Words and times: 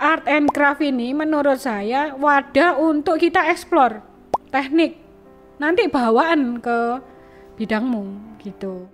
art 0.00 0.24
and 0.24 0.48
craft 0.48 0.80
ini 0.80 1.12
menurut 1.12 1.60
saya 1.60 2.16
wadah 2.16 2.80
untuk 2.80 3.20
kita 3.20 3.52
eksplor 3.52 4.00
teknik 4.48 4.96
nanti 5.60 5.86
bawaan 5.92 6.58
ke 6.58 6.98
bidangmu 7.60 8.36
gitu. 8.40 8.88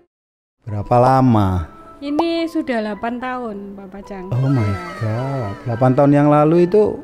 Berapa 0.66 0.98
lama? 0.98 1.70
Ini 2.02 2.44
sudah 2.50 2.92
8 2.98 3.22
tahun, 3.22 3.78
Pak 3.78 3.88
Pacang. 3.88 4.26
Oh 4.34 4.50
my 4.50 4.70
god, 5.00 5.54
8 5.64 5.96
tahun 5.96 6.12
yang 6.12 6.28
lalu 6.28 6.68
itu 6.68 7.00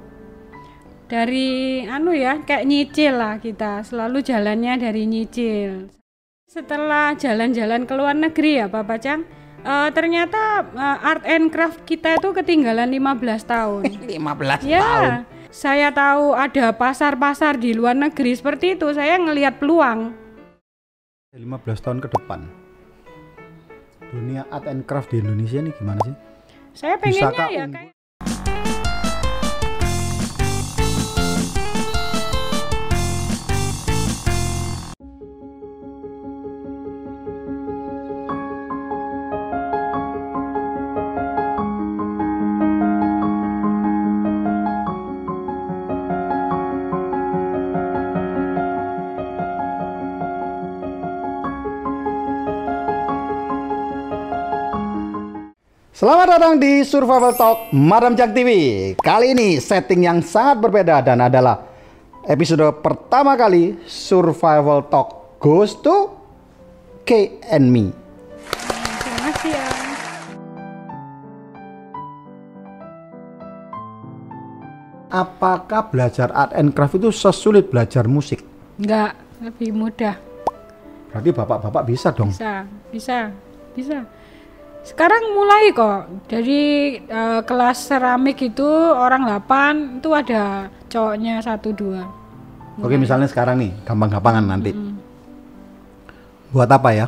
Dari 1.09 1.85
anu 1.85 2.17
ya, 2.17 2.41
kayak 2.41 2.65
nyicil 2.65 3.21
lah 3.21 3.37
kita, 3.37 3.85
selalu 3.85 4.25
jalannya 4.25 4.81
dari 4.81 5.05
nyicil. 5.05 5.93
Setelah 6.49 7.13
jalan-jalan 7.21 7.85
ke 7.85 7.93
luar 7.93 8.17
negeri 8.17 8.65
ya, 8.65 8.67
Pak 8.73 8.85
Pacang, 8.89 9.29
eh, 9.63 9.89
ternyata 9.95 10.67
eh, 10.75 11.09
art 11.09 11.25
and 11.27 11.49
craft 11.49 11.87
kita 11.87 12.19
itu 12.19 12.31
ketinggalan 12.35 12.91
15 12.91 13.47
tahun. 13.47 13.83
15 14.19 14.67
ya, 14.67 15.23
saya 15.49 15.89
tahu 15.95 16.35
ada 16.37 16.75
pasar-pasar 16.75 17.57
di 17.57 17.73
luar 17.73 17.95
negeri 17.95 18.35
seperti 18.35 18.75
itu, 18.79 18.91
saya 18.93 19.17
ngelihat 19.17 19.63
peluang. 19.63 20.13
15 21.33 21.85
tahun 21.85 21.99
ke 22.05 22.09
depan. 22.13 22.45
Dunia 24.13 24.45
art 24.53 24.69
and 24.69 24.85
craft 24.85 25.17
di 25.17 25.25
Indonesia 25.25 25.65
ini 25.65 25.73
gimana 25.73 26.01
sih? 26.05 26.17
Saya 26.77 27.01
pengennya 27.01 27.33
Bisakah 27.33 27.49
ya 27.49 27.65
kayak 27.69 28.02
Selamat 56.03 56.35
datang 56.35 56.59
di 56.59 56.83
Survival 56.83 57.31
Talk 57.39 57.71
Madam 57.71 58.19
Jak 58.19 58.35
TV. 58.35 58.51
Kali 58.99 59.39
ini 59.39 59.63
setting 59.63 60.03
yang 60.03 60.19
sangat 60.19 60.59
berbeda 60.59 60.99
dan 60.99 61.23
adalah 61.23 61.63
episode 62.27 62.67
pertama 62.83 63.39
kali 63.39 63.79
Survival 63.87 64.83
Talk 64.91 65.39
goes 65.39 65.79
to 65.79 66.11
K 67.07 67.39
and 67.47 67.71
Me. 67.71 67.95
Terima 68.51 69.31
kasih 69.31 69.55
ya. 69.55 69.67
Apakah 75.07 75.87
belajar 75.87 76.35
art 76.35 76.51
and 76.59 76.75
craft 76.75 76.99
itu 76.99 77.15
sesulit 77.15 77.71
belajar 77.71 78.11
musik? 78.11 78.43
Enggak, 78.75 79.15
lebih 79.39 79.71
mudah. 79.71 80.19
Berarti 81.15 81.31
bapak-bapak 81.31 81.87
bisa 81.87 82.11
dong. 82.11 82.35
Bisa, 82.35 82.67
bisa, 82.91 83.31
bisa. 83.79 84.03
Sekarang 84.83 85.35
mulai 85.35 85.71
kok. 85.71 86.27
Dari 86.27 86.63
eh, 86.99 87.41
kelas 87.47 87.79
seramik 87.87 88.43
itu 88.43 88.67
orang 88.93 89.27
8 89.27 90.03
itu 90.03 90.11
ada 90.11 90.67
cowoknya 90.91 91.39
satu 91.43 91.71
dua. 91.71 92.03
Oke 92.83 92.97
misalnya 92.97 93.29
sekarang 93.29 93.63
nih, 93.63 93.73
gampang-gampangan 93.87 94.45
nanti. 94.49 94.73
Buat 96.51 96.69
apa 96.73 96.91
ya? 96.93 97.07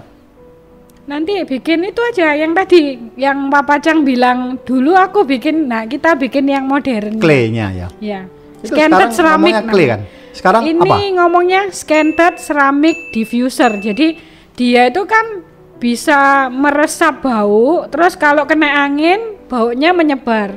Nanti 1.04 1.44
bikin 1.44 1.84
itu 1.84 2.00
aja 2.00 2.32
yang 2.32 2.56
tadi 2.56 2.96
yang 3.20 3.52
Papa 3.52 3.76
Cang 3.76 4.08
bilang 4.08 4.56
dulu 4.64 4.96
aku 4.96 5.28
bikin. 5.28 5.68
Nah, 5.68 5.84
kita 5.84 6.16
bikin 6.16 6.48
yang 6.48 6.64
modern. 6.64 7.20
Clay-nya 7.20 7.68
ya. 7.76 7.88
Ya. 8.00 8.20
Scanted 8.64 9.12
ngomongnya 9.12 9.60
clay 9.68 9.84
namanya. 9.84 9.88
kan? 9.92 10.00
Sekarang 10.32 10.62
Ini 10.64 10.80
apa? 10.80 10.96
ngomongnya 11.20 11.62
scanted 11.70 12.40
ceramic 12.40 12.96
diffuser. 13.12 13.76
Jadi 13.84 14.16
dia 14.56 14.88
itu 14.88 15.04
kan 15.04 15.44
bisa 15.78 16.48
meresap 16.48 17.22
bau, 17.24 17.84
terus 17.90 18.14
kalau 18.14 18.46
kena 18.48 18.84
angin 18.86 19.38
baunya 19.46 19.92
menyebar. 19.92 20.56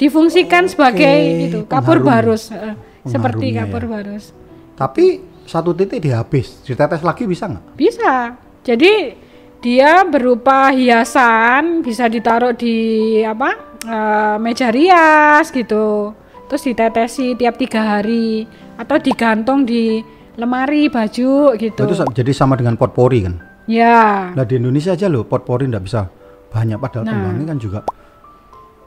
Difungsikan 0.00 0.64
sebagai 0.64 1.18
itu 1.50 1.68
kapur 1.68 2.00
pengharum. 2.00 2.32
barus, 2.32 2.42
eh, 2.56 2.74
seperti 3.04 3.52
kapur 3.52 3.84
ya. 3.84 3.88
barus. 3.88 4.24
Tapi 4.76 5.20
satu 5.44 5.76
titik 5.76 6.00
dihabis, 6.00 6.64
ditetes 6.64 7.04
lagi 7.04 7.28
bisa 7.28 7.44
nggak? 7.52 7.64
Bisa. 7.76 8.32
Jadi 8.64 9.12
dia 9.60 10.08
berupa 10.08 10.72
hiasan, 10.72 11.84
bisa 11.84 12.08
ditaruh 12.08 12.56
di 12.56 13.20
apa? 13.20 13.70
eh, 13.86 14.36
meja 14.40 14.68
rias 14.68 15.48
gitu. 15.52 16.12
Terus 16.50 16.62
ditetesi 16.66 17.38
tiap 17.38 17.54
tiga 17.56 17.96
hari 17.96 18.44
atau 18.74 18.98
digantung 18.98 19.62
di 19.62 20.02
lemari 20.34 20.90
baju 20.90 21.54
gitu. 21.54 21.82
Itu 21.86 21.96
jadi 22.10 22.32
sama 22.34 22.58
dengan 22.58 22.74
potpori 22.74 23.22
kan? 23.22 23.49
Ya, 23.70 24.34
Nah 24.34 24.42
di 24.42 24.58
Indonesia 24.58 24.90
aja 24.90 25.06
loh 25.06 25.22
potpori 25.22 25.64
nggak 25.64 25.84
bisa 25.84 26.10
banyak 26.50 26.74
padahal 26.76 27.06
Nah. 27.06 27.14
kembangnya 27.14 27.46
kan 27.46 27.58
juga 27.58 27.80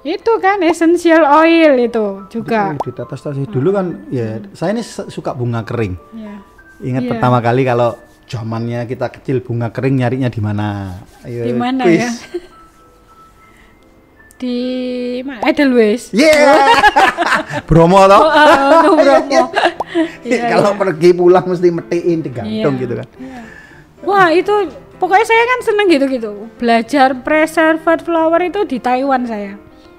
itu 0.04 0.32
kan 0.38 0.60
essential 0.60 1.24
oil 1.24 1.80
itu 1.80 2.28
juga. 2.28 2.76
Itu 2.76 2.92
ditetes 2.92 3.24
tadi 3.24 3.48
dulu 3.48 3.72
kan 3.72 3.86
ya 4.12 4.44
saya 4.52 4.76
ini 4.76 4.84
suka 4.84 5.32
bunga 5.32 5.64
kering. 5.64 5.96
Ya. 6.12 6.44
Ingat 6.84 7.08
Iya. 7.08 7.12
pertama 7.16 7.40
kali 7.40 7.64
kalau 7.64 7.96
zamannya 8.28 8.84
kita 8.84 9.08
kecil 9.10 9.40
bunga 9.40 9.72
kering 9.72 10.04
nyarinya 10.04 10.28
di 10.28 10.42
mana? 10.44 11.00
Di 11.24 11.56
mana 11.56 11.88
ya? 11.88 12.12
Di 14.36 14.58
mana? 15.24 15.40
Edelweiss. 15.42 16.12
Yeah. 16.20 16.68
Bromo 17.64 18.04
toh. 18.04 18.22
Oh, 18.22 19.00
Bromo. 19.00 19.42
Iya, 20.26 20.58
kalau 20.58 20.74
pergi 20.74 21.14
pulang 21.14 21.46
mesti 21.46 21.70
metiin 21.70 22.20
digantung 22.20 22.76
Iya. 22.76 22.82
gitu 22.82 22.94
kan. 22.98 23.08
Wah 24.04 24.30
itu 24.30 24.52
pokoknya 24.96 25.26
saya 25.26 25.44
kan 25.46 25.60
seneng 25.64 25.88
gitu-gitu. 25.90 26.32
Belajar 26.56 27.16
preserved 27.18 28.04
flower 28.04 28.42
itu 28.42 28.64
di 28.64 28.78
Taiwan 28.78 29.24
saya. 29.24 29.56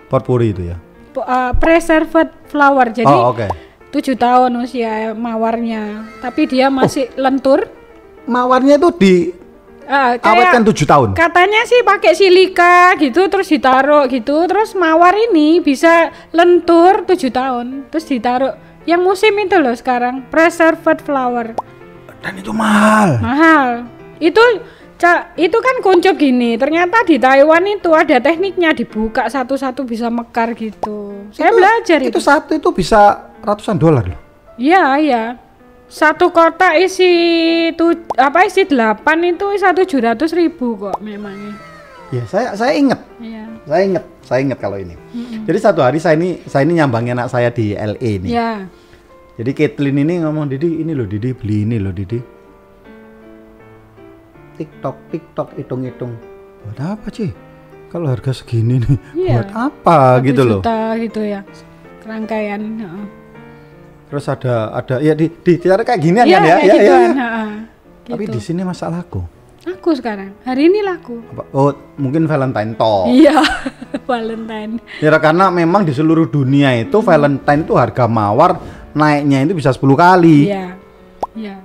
Potpori 0.07 0.53
itu 0.53 0.63
ya. 0.65 0.77
Po- 1.11 1.25
uh, 1.25 1.53
preserved 1.55 2.31
flower. 2.47 2.91
Jadi 2.91 3.07
oh 3.07 3.33
oke. 3.33 3.47
tujuh 3.91 4.15
tahun 4.15 4.53
usia 4.59 5.15
mawarnya, 5.15 6.05
tapi 6.19 6.45
dia 6.45 6.67
masih 6.69 7.09
Oh. 7.11 7.23
lentur. 7.23 7.71
Mawarnya 8.25 8.77
itu 8.77 8.91
di 8.95 9.15
Ah, 9.85 10.17
awetkan 10.17 10.65
tujuh 10.65 10.89
tahun. 10.89 11.13
katanya 11.13 11.61
sih 11.69 11.85
pakai 11.85 12.17
silika 12.17 12.97
gitu, 12.97 13.29
terus 13.29 13.53
ditaruh 13.53 14.09
gitu, 14.09 14.49
terus 14.49 14.73
mawar 14.73 15.13
ini 15.13 15.61
bisa 15.61 16.09
lentur 16.33 17.05
tujuh 17.05 17.29
tahun, 17.29 17.93
terus 17.93 18.09
ditaruh. 18.09 18.57
Yang 18.85 19.01
musim 19.05 19.37
itu 19.37 19.61
loh 19.61 19.77
sekarang 19.77 20.25
preserved 20.29 21.05
flower. 21.05 21.53
Dan 22.25 22.41
itu 22.41 22.53
mahal. 22.57 23.21
mahal. 23.21 23.69
Itu 24.17 24.41
itu 25.37 25.59
kan 25.61 25.77
kuncup 25.85 26.17
gini. 26.17 26.57
Ternyata 26.57 27.05
di 27.05 27.21
Taiwan 27.21 27.61
itu 27.69 27.93
ada 27.93 28.17
tekniknya 28.17 28.73
dibuka 28.73 29.29
satu-satu 29.29 29.85
bisa 29.85 30.09
mekar 30.09 30.57
gitu. 30.57 31.29
Saya 31.37 31.53
belajar 31.53 32.01
itu, 32.01 32.17
Itu. 32.17 32.21
satu 32.25 32.57
itu 32.57 32.73
bisa 32.73 33.29
ratusan 33.45 33.77
dolar 33.77 34.09
loh. 34.09 34.21
iya 34.57 34.97
iya. 34.97 35.25
Satu 35.85 36.33
kotak 36.33 36.81
isi 36.81 37.13
tu 37.77 37.93
apa 38.17 38.49
isi 38.49 38.65
delapan 38.65 39.37
itu 39.37 39.45
satu 39.61 39.85
ratus 39.85 40.33
ribu 40.33 40.75
kok 40.81 40.97
memangnya 40.99 41.53
Ya 42.09 42.25
saya 42.31 42.55
saya 42.57 42.73
inget, 42.73 43.01
iya. 43.21 43.45
Saya 43.69 43.83
inget, 43.85 44.05
saya 44.23 44.41
inget 44.41 44.59
kalau 44.63 44.79
ini. 44.81 44.95
Jadi 45.45 45.59
satu 45.61 45.83
hari 45.83 45.99
saya 46.01 46.15
ini 46.17 46.41
saya 46.47 46.63
ini 46.65 46.79
nyambangin 46.81 47.13
anak 47.19 47.29
saya 47.29 47.51
di 47.53 47.75
LA 47.75 48.11
nih. 48.25 48.31
ya 48.33 48.65
Jadi 49.35 49.51
Caitlin 49.51 49.99
ini 49.99 50.23
ngomong 50.23 50.47
Didi 50.47 50.79
ini 50.79 50.95
loh 50.95 51.05
Didi 51.05 51.35
beli 51.35 51.67
ini 51.67 51.77
loh 51.77 51.91
Didi. 51.91 52.19
TikTok 54.55 54.97
TikTok 55.11 55.49
hitung-hitung. 55.59 56.15
Buat 56.63 56.79
apa 56.95 57.09
sih? 57.11 57.31
Kalau 57.91 58.11
harga 58.11 58.31
segini 58.31 58.79
nih, 58.79 58.97
Iya. 59.27 59.35
buat 59.39 59.51
apa 59.53 59.99
gitu 60.23 60.43
loh. 60.43 60.59
juta 60.63 60.79
gitu 60.99 61.21
ya 61.23 61.41
rangkaian 62.03 62.61
heeh. 62.77 63.07
Terus 64.05 64.25
ada 64.29 64.55
ada 64.73 64.95
ya 64.99 65.15
di 65.15 65.27
di 65.33 65.53
ditaruh 65.57 65.83
kayak 65.83 66.01
ginian 66.01 66.27
Iya, 66.27 66.37
kan 66.37 66.43
ya? 66.43 66.51
kayak 66.53 66.63
Iya, 66.65 66.75
iya, 66.75 66.83
iya. 66.83 67.11
heeh. 67.13 67.51
Tapi 68.05 68.23
Gitu. 68.25 68.33
di 68.33 68.41
sini 68.41 68.63
masa 68.63 68.87
laku. 68.89 69.23
aku 69.65 69.97
sekarang 69.97 70.37
hari 70.45 70.69
ini 70.69 70.85
laku 70.85 71.25
Apa? 71.25 71.49
Oh, 71.51 71.73
mungkin 71.97 72.29
Valentine 72.29 72.77
toh. 72.77 73.09
iya 73.09 73.41
Valentine 74.05 74.77
Ya 75.01 75.09
karena 75.17 75.49
memang 75.49 75.83
di 75.83 75.91
seluruh 75.91 76.29
dunia 76.29 76.77
itu 76.77 77.01
Valentine 77.01 77.65
itu 77.65 77.73
harga 77.73 78.05
mawar 78.05 78.61
naiknya 78.95 79.45
itu 79.45 79.53
bisa 79.53 79.75
10 79.75 79.95
kali. 79.95 80.49
Iya, 80.49 80.67
iya. 81.35 81.57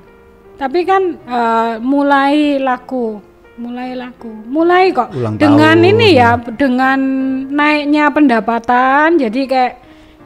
Tapi 0.60 0.84
kan 0.84 1.16
eh, 1.16 1.74
mulai 1.80 2.60
laku, 2.60 3.22
mulai 3.56 3.96
laku, 3.96 4.28
mulai 4.50 4.92
kok. 4.92 5.16
Ulang 5.16 5.40
dengan 5.40 5.78
tahun. 5.80 5.90
ini 5.96 6.08
ya, 6.18 6.36
dengan 6.36 7.00
naiknya 7.48 8.12
pendapatan, 8.12 9.16
jadi 9.16 9.42
kayak 9.48 9.74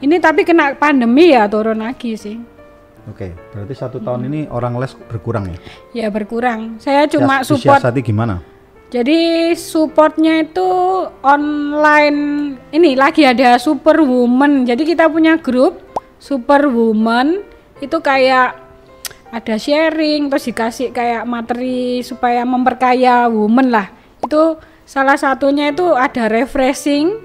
ini 0.01 0.15
tapi 0.17 0.41
kena 0.41 0.73
pandemi 0.73 1.31
ya 1.31 1.45
turun 1.45 1.85
lagi 1.85 2.17
sih. 2.17 2.35
Oke, 3.03 3.35
berarti 3.51 3.75
satu 3.75 3.99
tahun 3.99 4.31
ini 4.31 4.47
orang 4.47 4.79
les 4.79 4.95
berkurang 4.95 5.51
ya? 5.51 5.57
Ya 5.91 6.07
berkurang. 6.07 6.79
Saya 6.79 7.03
cuma 7.11 7.43
Sias- 7.43 7.51
support, 7.51 7.83
disiasati 7.83 7.99
gimana? 7.99 8.39
Jadi 8.87 9.51
supportnya 9.59 10.39
itu 10.39 10.63
online 11.19 12.19
ini 12.71 12.95
lagi 12.95 13.27
ada 13.27 13.59
Superwoman. 13.59 14.63
Jadi 14.63 14.87
kita 14.87 15.11
punya 15.11 15.35
grup 15.35 15.82
Superwoman 16.23 17.43
itu 17.83 17.99
kayak 17.99 18.55
ada 19.27 19.59
sharing 19.59 20.31
terus 20.31 20.47
dikasih 20.47 20.95
kayak 20.95 21.27
materi 21.27 21.99
supaya 21.99 22.47
memperkaya 22.47 23.27
woman 23.27 23.67
lah. 23.67 23.91
Itu 24.23 24.55
salah 24.87 25.19
satunya 25.19 25.75
itu 25.75 25.91
ada 25.91 26.31
refreshing. 26.31 27.19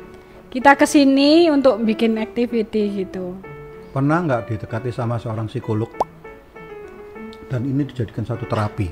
Kita 0.50 0.74
ke 0.74 0.82
sini 0.82 1.46
untuk 1.46 1.78
bikin 1.86 2.18
activity 2.18 3.06
gitu. 3.06 3.38
Pernah 3.94 4.18
nggak 4.26 4.42
didekati 4.50 4.90
sama 4.90 5.22
seorang 5.22 5.46
psikolog 5.46 5.94
dan 7.46 7.62
ini 7.62 7.86
dijadikan 7.86 8.26
satu 8.26 8.50
terapi? 8.50 8.90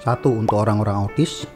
Satu 0.00 0.32
untuk 0.32 0.60
orang-orang 0.60 1.04
autis, 1.04 1.48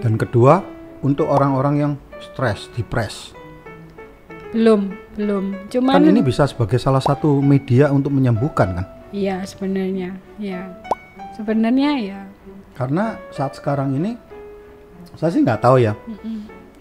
dan 0.00 0.16
kedua 0.16 0.60
untuk 1.00 1.28
orang-orang 1.28 1.74
yang 1.80 1.92
stres, 2.20 2.68
depres. 2.76 3.32
Belum, 4.52 4.92
belum. 5.16 5.68
Cuman 5.68 5.94
Kan 5.98 6.08
ini 6.08 6.20
bisa 6.24 6.48
sebagai 6.48 6.80
salah 6.80 7.00
satu 7.00 7.40
media 7.44 7.92
untuk 7.92 8.12
menyembuhkan 8.12 8.68
kan? 8.80 8.86
Iya, 9.12 9.44
sebenarnya. 9.44 10.16
Ya. 10.40 10.72
Sebenarnya 11.36 11.90
ya. 12.00 12.20
Karena 12.72 13.20
saat 13.32 13.56
sekarang 13.56 13.92
ini 13.96 14.16
saya 15.16 15.30
sih 15.32 15.44
nggak 15.44 15.60
tahu 15.60 15.76
ya. 15.80 15.92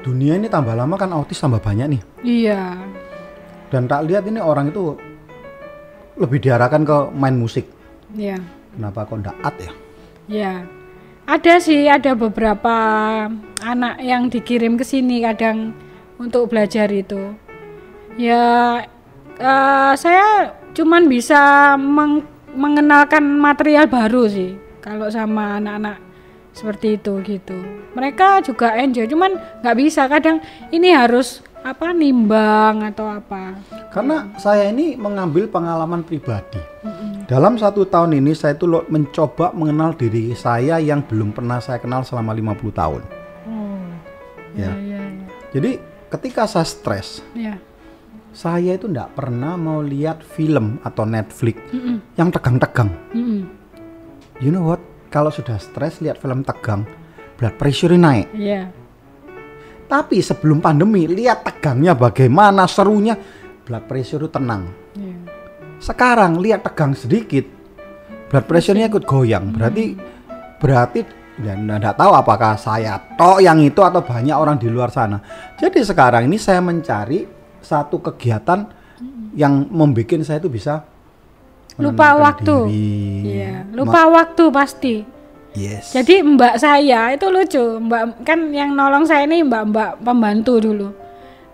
Dunia 0.02 0.40
ini 0.40 0.48
tambah 0.48 0.74
lama 0.74 0.96
kan 0.98 1.12
autis 1.12 1.38
tambah 1.38 1.60
banyak 1.60 1.88
nih. 1.98 2.02
Iya. 2.24 2.80
Dan 3.70 3.88
tak 3.88 4.08
lihat 4.08 4.26
ini 4.28 4.40
orang 4.40 4.72
itu 4.72 4.96
lebih 6.20 6.40
diarahkan 6.44 6.84
ke 6.84 6.98
main 7.16 7.36
musik. 7.36 7.68
Iya. 8.16 8.40
Kenapa 8.76 9.08
kok 9.08 9.20
ndak 9.20 9.38
at 9.44 9.56
ya? 9.60 9.72
Ya. 10.32 10.54
Ada 11.28 11.64
sih, 11.64 11.88
ada 11.88 12.18
beberapa 12.18 12.76
anak 13.64 13.96
yang 14.04 14.28
dikirim 14.28 14.76
ke 14.76 14.84
sini 14.84 15.24
kadang 15.24 15.72
untuk 16.20 16.52
belajar 16.52 16.92
itu. 16.92 17.36
Ya 18.20 18.44
eh, 19.40 19.94
saya 19.96 20.56
cuman 20.72 21.08
bisa 21.08 21.74
meng- 21.80 22.28
mengenalkan 22.52 23.24
material 23.40 23.88
baru 23.88 24.28
sih 24.28 24.56
kalau 24.84 25.08
sama 25.08 25.60
anak-anak 25.60 25.98
seperti 26.52 27.00
itu 27.00 27.20
gitu. 27.24 27.56
Mereka 27.96 28.44
juga 28.44 28.76
enjoy, 28.76 29.08
cuman 29.08 29.40
nggak 29.64 29.78
bisa 29.80 30.08
kadang 30.12 30.44
ini 30.72 30.92
harus 30.92 31.40
apa 31.62 31.94
nimbang 31.94 32.82
atau 32.84 33.08
apa. 33.08 33.56
Karena 33.94 34.34
saya 34.36 34.68
ini 34.74 34.98
mengambil 34.98 35.48
pengalaman 35.48 36.02
pribadi. 36.04 36.60
Dalam 37.30 37.56
satu 37.56 37.88
tahun 37.88 38.20
ini 38.20 38.36
saya 38.36 38.60
itu 38.60 38.68
mencoba 38.68 39.56
mengenal 39.56 39.96
diri 39.96 40.36
saya 40.36 40.84
yang 40.84 41.00
belum 41.06 41.32
pernah 41.32 41.64
saya 41.64 41.80
kenal 41.80 42.04
selama 42.04 42.36
50 42.36 42.76
tahun. 42.76 43.02
Oh. 43.48 43.80
Ya. 44.58 44.76
Ya, 44.76 45.00
ya, 45.00 45.02
Jadi 45.56 45.80
ketika 46.12 46.44
saya 46.44 46.68
stres, 46.68 47.24
ya. 47.32 47.56
Saya 48.32 48.80
itu 48.80 48.88
nggak 48.88 49.12
pernah 49.16 49.60
mau 49.60 49.84
lihat 49.84 50.24
film 50.24 50.80
atau 50.88 51.04
Netflix 51.04 51.60
Mm-mm. 51.76 52.16
yang 52.16 52.32
tegang-tegang. 52.32 52.92
Mm-mm. 53.12 53.42
You 54.40 54.50
know 54.56 54.66
what? 54.72 54.82
Kalau 55.12 55.28
sudah 55.28 55.60
stres 55.60 56.00
lihat 56.00 56.18
film 56.18 56.42
tegang, 56.48 56.88
blood 57.36 57.56
pressure 57.60 57.92
naik. 58.00 58.32
Iya. 58.32 58.72
Tapi 59.92 60.24
sebelum 60.24 60.64
pandemi, 60.64 61.04
lihat 61.04 61.44
tegangnya 61.44 61.92
bagaimana, 61.92 62.64
serunya, 62.64 63.20
blood 63.68 63.84
pressure 63.92 64.32
tenang. 64.32 64.72
Iya. 64.96 65.16
Sekarang 65.84 66.40
lihat 66.40 66.64
tegang 66.64 66.96
sedikit, 66.96 67.44
blood 68.32 68.48
pressure-nya 68.48 68.88
ikut 68.88 69.04
goyang. 69.04 69.52
Berarti 69.52 70.00
berarti 70.64 71.00
dan 71.42 71.68
tidak 71.68 71.98
tahu 71.98 72.12
apakah 72.14 72.54
saya 72.56 73.02
tok 73.18 73.42
yang 73.44 73.60
itu 73.60 73.82
atau 73.84 74.00
banyak 74.00 74.36
orang 74.38 74.56
di 74.56 74.72
luar 74.72 74.94
sana. 74.94 75.20
Jadi 75.60 75.84
sekarang 75.84 76.30
ini 76.30 76.40
saya 76.40 76.64
mencari 76.64 77.41
satu 77.62 78.02
kegiatan 78.02 78.68
yang 79.38 79.66
membuat 79.72 80.22
saya 80.28 80.38
itu 80.44 80.52
bisa 80.52 80.86
Lupa 81.80 82.20
waktu. 82.20 82.56
Iya, 83.24 83.64
lupa 83.72 84.12
waktu 84.12 84.44
pasti. 84.52 84.96
Yes. 85.52 85.92
Jadi 85.92 86.24
mbak 86.24 86.60
saya 86.60 87.12
itu 87.12 87.28
lucu, 87.28 87.60
mbak 87.80 88.24
kan 88.24 88.52
yang 88.56 88.72
nolong 88.72 89.04
saya 89.04 89.28
ini 89.28 89.44
mbak-mbak 89.44 90.00
pembantu 90.00 90.64
dulu. 90.64 90.88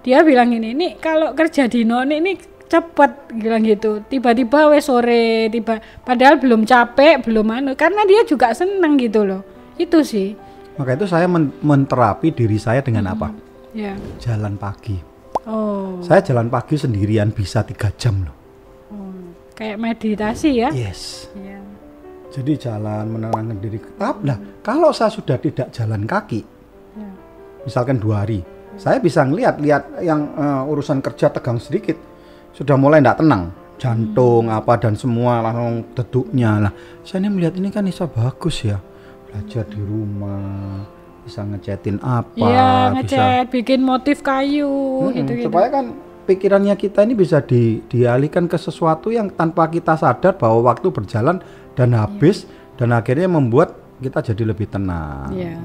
Dia 0.05 0.21
bilang 0.21 0.53
ini, 0.53 0.73
nih 0.77 1.01
kalau 1.01 1.33
kerja 1.33 1.65
di 1.65 1.81
noni 1.81 2.21
ini 2.21 2.31
cepet 2.69 3.33
bilang 3.41 3.65
gitu. 3.65 4.05
Tiba-tiba 4.05 4.69
wes 4.69 4.85
sore, 4.85 5.49
tiba 5.49 5.81
padahal 6.05 6.37
belum 6.37 6.63
capek, 6.65 7.25
belum 7.25 7.47
anu 7.49 7.71
karena 7.73 8.05
dia 8.05 8.21
juga 8.25 8.53
seneng 8.53 9.01
gitu 9.01 9.25
loh. 9.25 9.41
Itu 9.81 10.05
sih. 10.05 10.37
Maka 10.77 10.93
itu 10.93 11.09
saya 11.09 11.25
men- 11.25 11.57
menterapi 11.65 12.29
diri 12.29 12.61
saya 12.61 12.85
dengan 12.85 13.09
apa? 13.09 13.33
Ya. 13.73 13.97
Jalan 14.21 14.61
pagi. 14.61 15.16
Oh, 15.47 16.03
Saya 16.03 16.19
jalan 16.19 16.51
pagi 16.51 16.75
sendirian 16.75 17.31
bisa 17.31 17.63
tiga 17.63 17.87
jam 17.95 18.27
loh. 18.27 18.35
oh. 18.91 19.31
kayak 19.55 19.79
meditasi 19.79 20.59
ya. 20.59 20.69
Yes. 20.69 21.31
Iya. 21.33 21.63
Jadi 22.27 22.51
jalan 22.59 23.07
menenangkan 23.07 23.57
diri. 23.57 23.79
Tapi 23.79 24.27
lah, 24.27 24.37
kalau 24.59 24.91
saya 24.91 25.07
sudah 25.07 25.39
tidak 25.39 25.71
jalan 25.71 26.03
kaki, 26.03 26.43
Ya. 26.93 27.09
misalkan 27.63 27.95
dua 27.95 28.27
hari, 28.27 28.43
saya 28.75 28.99
bisa 28.99 29.23
ngelihat 29.23 29.55
lihat 29.57 30.03
yang 30.03 30.35
eh, 30.35 30.61
urusan 30.67 30.99
kerja 30.99 31.31
tegang 31.31 31.57
sedikit, 31.57 31.95
sudah 32.51 32.75
mulai 32.75 32.99
tidak 32.99 33.23
tenang, 33.23 33.43
jantung 33.79 34.51
apa 34.51 34.75
dan 34.75 34.99
semua 34.99 35.39
langsung 35.39 35.87
deduknya 35.95 36.67
lah. 36.67 36.73
Saya 37.01 37.23
ini 37.23 37.29
melihat 37.31 37.55
ini 37.55 37.71
kan 37.71 37.87
bisa 37.87 38.03
bagus 38.05 38.67
ya, 38.67 38.77
belajar 39.25 39.63
di 39.63 39.79
rumah, 39.79 40.83
bisa 41.27 41.43
ngechatin 41.43 41.99
apa, 41.99 42.31
Iya, 42.39 42.71
bisa 42.95 42.95
ngecat, 42.95 43.45
bikin 43.51 43.79
motif 43.83 44.23
kayu 44.23 45.11
gitu-gitu. 45.11 45.51
supaya 45.51 45.67
kan 45.67 45.91
pikirannya 46.23 46.75
kita 46.75 47.03
ini 47.03 47.15
bisa 47.15 47.43
di, 47.43 47.83
dialihkan 47.83 48.47
ke 48.47 48.55
sesuatu 48.55 49.11
yang 49.11 49.27
tanpa 49.31 49.67
kita 49.67 49.99
sadar 49.99 50.39
bahwa 50.39 50.71
waktu 50.71 50.87
berjalan 50.87 51.43
dan 51.75 51.91
habis 51.91 52.47
dan 52.79 52.95
akhirnya 52.95 53.27
membuat 53.27 53.75
kita 53.99 54.23
jadi 54.33 54.43
lebih 54.55 54.71
tenang. 54.71 55.31
Iya. 55.35 55.59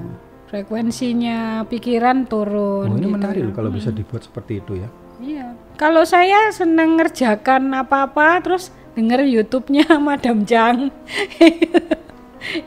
Frekuensinya 0.53 1.65
pikiran 1.65 2.29
turun. 2.29 2.93
Oh, 2.93 2.97
ini 2.99 3.08
gitu 3.08 3.15
menarik 3.17 3.41
ya. 3.41 3.47
loh 3.49 3.55
kalau 3.56 3.70
bisa 3.73 3.88
dibuat 3.88 4.20
seperti 4.26 4.61
itu 4.61 4.85
ya. 4.85 4.88
Iya. 5.23 5.47
Kalau 5.81 6.05
saya 6.05 6.53
seneng 6.53 7.00
ngerjakan 7.00 7.73
apa-apa 7.73 8.43
terus 8.44 8.69
denger 8.93 9.25
YouTube-nya 9.25 9.88
Madam 10.08 10.44
Jang. 10.44 10.93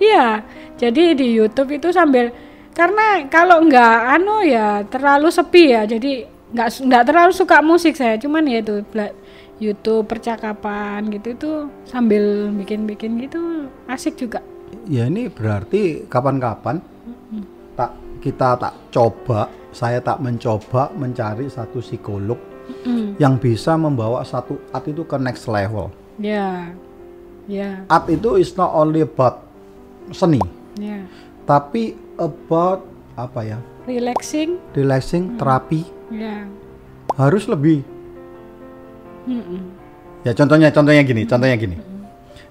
Iya. 0.02 0.42
Jadi 0.76 1.16
di 1.16 1.28
YouTube 1.40 1.72
itu 1.78 1.94
sambil 1.94 2.34
karena 2.76 3.24
kalau 3.32 3.64
nggak 3.64 3.98
anu 4.20 4.44
ya 4.44 4.84
terlalu 4.86 5.32
sepi 5.32 5.72
ya. 5.72 5.88
Jadi 5.88 6.28
nggak 6.52 6.70
nggak 6.86 7.04
terlalu 7.08 7.32
suka 7.32 7.64
musik 7.64 7.96
saya. 7.96 8.20
Cuman 8.20 8.44
ya 8.46 8.60
itu 8.60 8.84
YouTube 9.56 10.12
percakapan 10.12 11.08
gitu 11.16 11.28
itu 11.32 11.52
sambil 11.88 12.52
bikin-bikin 12.52 13.16
gitu 13.24 13.72
asik 13.88 14.20
juga. 14.20 14.44
Ya 14.92 15.08
ini 15.08 15.32
berarti 15.32 16.04
kapan-kapan 16.12 16.84
tak 17.80 17.96
kita 18.20 18.60
tak 18.60 18.74
coba, 18.92 19.48
saya 19.72 20.04
tak 20.04 20.20
mencoba 20.20 20.92
mencari 20.94 21.48
satu 21.48 21.80
psikolog 21.80 22.38
Mm. 22.66 23.22
yang 23.22 23.38
bisa 23.38 23.78
membawa 23.78 24.26
satu 24.26 24.58
art 24.74 24.90
itu 24.90 25.06
ke 25.06 25.22
next 25.22 25.46
level. 25.46 25.94
Ya. 26.18 26.74
Ya. 27.46 27.86
Art 27.86 28.10
itu 28.10 28.42
is 28.42 28.58
not 28.58 28.74
only 28.74 29.06
about 29.06 29.46
seni, 30.10 30.42
Ya. 30.74 31.06
tapi 31.46 31.94
about 32.18 32.84
apa 33.16 33.42
ya? 33.42 33.58
Relaxing. 33.86 34.58
Relaxing, 34.74 35.38
terapi 35.38 35.86
Ya. 36.10 36.46
harus 37.16 37.46
lebih. 37.46 37.86
Mm-mm. 39.26 39.62
Ya 40.22 40.34
contohnya, 40.34 40.70
contohnya 40.70 41.02
gini, 41.02 41.24
contohnya 41.24 41.54
gini. 41.56 41.78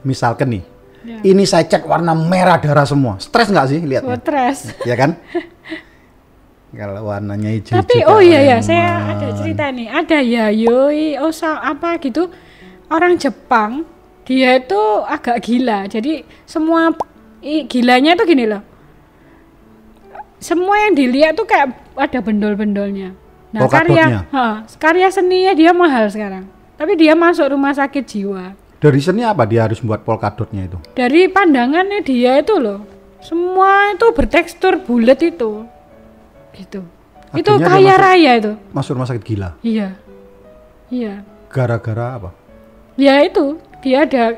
Misalkan 0.03 0.51
nih, 0.51 0.63
Ya. 1.03 1.19
ini 1.23 1.43
saya 1.45 1.65
cek 1.65 1.85
warna 1.85 2.15
merah 2.15 2.57
darah 2.57 2.87
semua, 2.87 3.19
stres 3.19 3.51
nggak 3.51 3.67
sih 3.67 3.81
lihatnya? 3.83 4.17
Stres. 4.17 4.59
ya 4.83 4.95
kan? 4.95 5.19
Kalau 6.75 7.07
warnanya 7.07 7.55
hijau. 7.55 7.79
Tapi 7.79 8.03
oh 8.03 8.19
iya 8.19 8.43
ya, 8.43 8.59
saya 8.59 9.15
ada 9.15 9.31
cerita 9.33 9.71
nih. 9.71 9.87
Ada 9.87 10.19
Yayoi 10.19 11.23
Osa 11.23 11.63
apa 11.63 12.03
gitu. 12.03 12.27
Orang 12.91 13.15
Jepang, 13.15 13.87
dia 14.27 14.59
itu 14.59 14.81
agak 15.07 15.39
gila. 15.41 15.87
Jadi 15.87 16.27
semua 16.43 16.91
i- 17.41 17.63
gilanya 17.65 18.19
tuh 18.19 18.27
gini 18.27 18.51
loh. 18.51 18.59
Semua 20.45 20.77
yang 20.77 20.93
dilihat 20.93 21.41
tuh 21.41 21.49
kayak 21.49 21.73
ada 21.97 22.21
bendol-bendolnya. 22.21 23.17
Nah, 23.49 23.65
Polkadotnya. 23.65 24.29
karya 24.29 24.37
ha, 24.37 24.47
karya 24.77 25.09
seninya 25.09 25.57
dia 25.57 25.73
mahal 25.73 26.05
sekarang. 26.13 26.45
Tapi 26.77 27.01
dia 27.01 27.17
masuk 27.17 27.49
rumah 27.49 27.73
sakit 27.73 28.05
jiwa. 28.05 28.53
Dari 28.77 29.01
seni 29.01 29.25
apa 29.25 29.49
dia 29.49 29.65
harus 29.65 29.81
buat 29.81 30.05
polkadotnya 30.05 30.69
itu? 30.69 30.77
Dari 30.93 31.33
pandangannya 31.33 32.05
dia 32.05 32.45
itu 32.45 32.61
loh. 32.61 32.85
Semua 33.25 33.97
itu 33.97 34.05
bertekstur 34.13 34.85
bulat 34.85 35.17
itu. 35.25 35.65
Gitu. 36.53 36.85
itu 37.35 37.51
Akhirnya 37.51 37.57
dia 37.57 37.73
kaya 37.73 37.89
masuk- 37.89 38.05
raya 38.05 38.31
itu. 38.37 38.53
Masuk 38.77 38.93
rumah 39.01 39.09
sakit 39.09 39.25
gila. 39.25 39.51
Iya. 39.65 39.89
Iya. 40.93 41.15
Gara-gara 41.49 42.21
apa? 42.21 42.31
Ya 43.01 43.25
itu, 43.25 43.57
dia 43.81 44.05
ada 44.05 44.37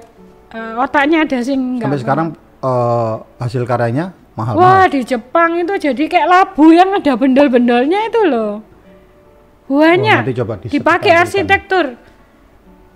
eh, 0.55 0.75
otaknya 0.79 1.27
ada 1.27 1.43
sing 1.43 1.83
nggak 1.83 1.91
Sampai 1.91 1.99
sekarang 1.99 2.27
eh, 2.63 3.15
hasil 3.43 3.67
karyanya 3.67 4.15
mahal 4.37 4.55
Wah, 4.55 4.85
di 4.87 5.01
Jepang 5.03 5.57
itu 5.57 5.75
jadi 5.81 6.05
kayak 6.07 6.29
labu 6.29 6.71
yang 6.71 6.93
ada 6.93 7.17
bendel-bendelnya 7.17 8.01
itu 8.07 8.21
loh. 8.29 8.61
Coba 9.67 9.99
disebutkan 9.99 10.59
dipakai 10.71 11.13
arsitektur. 11.13 11.87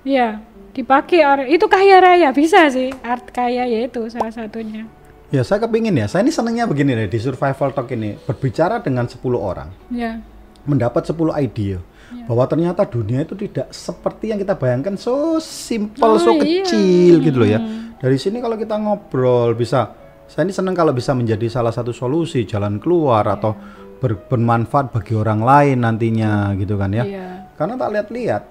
Iya, 0.06 0.38
dipakai 0.70 1.18
ar- 1.20 1.50
itu 1.50 1.66
kaya 1.66 1.99
raya 1.99 2.30
bisa 2.30 2.70
sih. 2.70 2.94
Art 3.02 3.35
kaya 3.35 3.66
ya 3.66 3.90
itu 3.90 4.06
salah 4.06 4.30
satunya. 4.30 4.87
Ya 5.30 5.42
saya 5.42 5.62
kepingin 5.62 5.94
ya, 5.94 6.06
saya 6.06 6.26
ini 6.26 6.35
senangnya 6.35 6.66
begini 6.66 6.94
deh 6.94 7.06
di 7.06 7.18
survival 7.18 7.70
talk 7.70 7.87
ini 7.94 8.18
berbicara 8.18 8.82
dengan 8.82 9.06
10 9.06 9.38
orang, 9.38 9.70
Ya. 9.87 10.18
mendapat 10.66 11.06
10 11.06 11.38
ide 11.38 11.78
bahwa 12.26 12.42
ternyata 12.50 12.82
dunia 12.82 13.23
itu 13.23 13.38
tidak 13.38 13.70
seperti 13.70 14.35
yang 14.35 14.42
kita 14.42 14.59
bayangkan 14.59 14.99
so 14.99 15.38
simple, 15.38 16.02
Oh, 16.02 16.18
so 16.18 16.35
iya. 16.35 16.66
kecil 16.66 17.23
gitu 17.23 17.37
loh 17.38 17.47
ya. 17.47 17.62
Dari 18.02 18.18
sini 18.18 18.42
kalau 18.42 18.59
kita 18.59 18.75
ngobrol 18.75 19.54
bisa, 19.54 19.94
saya 20.30 20.46
ini 20.46 20.54
senang 20.54 20.78
kalau 20.78 20.94
bisa 20.94 21.10
menjadi 21.10 21.50
salah 21.50 21.75
satu 21.75 21.90
solusi 21.90 22.46
jalan 22.46 22.78
keluar 22.78 23.26
atau 23.26 23.50
ber- 23.99 24.30
bermanfaat 24.30 24.94
bagi 24.94 25.18
orang 25.18 25.42
lain 25.42 25.82
nantinya 25.82 26.54
gitu 26.54 26.78
kan 26.78 26.94
ya. 26.94 27.02
Iya. 27.02 27.28
Karena 27.58 27.75
tak 27.75 27.90
lihat-lihat, 27.99 28.42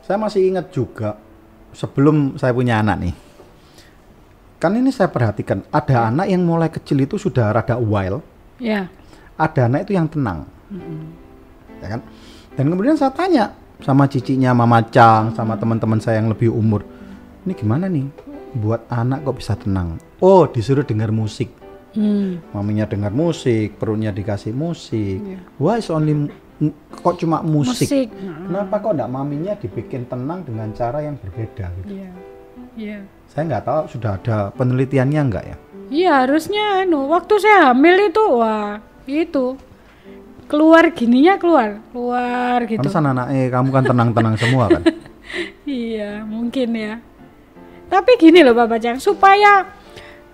saya 0.00 0.16
masih 0.16 0.48
ingat 0.48 0.72
juga 0.72 1.20
sebelum 1.76 2.40
saya 2.40 2.56
punya 2.56 2.80
anak 2.80 2.96
nih. 3.04 3.14
Kan 4.56 4.80
ini 4.80 4.88
saya 4.88 5.12
perhatikan, 5.12 5.60
ada 5.68 6.08
anak 6.08 6.24
yang 6.24 6.40
mulai 6.40 6.72
kecil 6.72 7.04
itu 7.04 7.20
sudah 7.20 7.52
rada 7.52 7.76
wild, 7.76 8.24
Ya. 8.56 8.88
ada 9.36 9.68
anak 9.68 9.84
itu 9.84 9.92
yang 9.92 10.08
tenang. 10.08 10.48
Ya 11.84 11.88
kan? 11.94 12.00
Dan 12.56 12.72
kemudian 12.72 12.96
saya 12.96 13.12
tanya 13.12 13.52
sama 13.84 14.08
cicinya 14.08 14.56
Mama 14.56 14.80
Chang, 14.88 15.36
sama 15.36 15.52
teman-teman 15.60 16.00
saya 16.00 16.16
yang 16.24 16.32
lebih 16.32 16.48
umur. 16.48 16.80
Ini 17.44 17.52
gimana 17.52 17.92
nih 17.92 18.33
buat 18.54 18.86
anak 18.88 19.26
kok 19.26 19.36
bisa 19.42 19.54
tenang? 19.58 19.98
Oh, 20.22 20.46
disuruh 20.46 20.86
dengar 20.86 21.10
musik. 21.10 21.50
Hmm. 21.94 22.42
Maminya 22.50 22.90
dengar 22.90 23.14
musik, 23.14 23.78
perutnya 23.78 24.10
dikasih 24.10 24.50
musik. 24.50 25.22
Iya. 25.22 25.38
Why 25.62 25.78
is 25.78 25.90
only 25.90 26.30
kok 26.90 27.18
cuma 27.22 27.42
musik? 27.42 27.86
Musik. 27.86 28.08
Kenapa 28.10 28.82
kok 28.82 28.94
enggak 28.98 29.10
maminya 29.10 29.52
dibikin 29.58 30.06
tenang 30.06 30.42
dengan 30.42 30.70
cara 30.74 31.02
yang 31.02 31.18
berbeda 31.18 31.66
gitu? 31.82 32.02
Iya. 32.02 32.10
Iya. 32.74 32.98
Saya 33.30 33.42
nggak 33.50 33.64
tahu 33.66 33.80
sudah 33.90 34.18
ada 34.18 34.36
penelitiannya 34.54 35.20
enggak 35.22 35.44
ya? 35.46 35.56
Iya, 35.92 36.12
harusnya 36.24 36.82
anu, 36.82 37.12
waktu 37.12 37.34
saya 37.38 37.70
hamil 37.70 38.08
itu 38.08 38.24
wah, 38.40 38.80
itu 39.04 39.54
keluar 40.48 40.90
gininya 40.96 41.36
keluar, 41.36 41.78
keluar 41.92 42.58
gitu. 42.64 42.80
Pantesan 42.80 43.10
anaknya 43.12 43.52
kamu 43.52 43.68
kan 43.70 43.84
tenang-tenang 43.84 44.36
semua 44.38 44.66
kan? 44.70 44.82
Iya, 45.64 46.20
mungkin 46.28 46.76
ya. 46.76 47.00
Tapi 47.94 48.18
gini 48.18 48.42
loh 48.42 48.58
Bapak 48.58 48.82
Cang, 48.82 48.98
supaya 48.98 49.70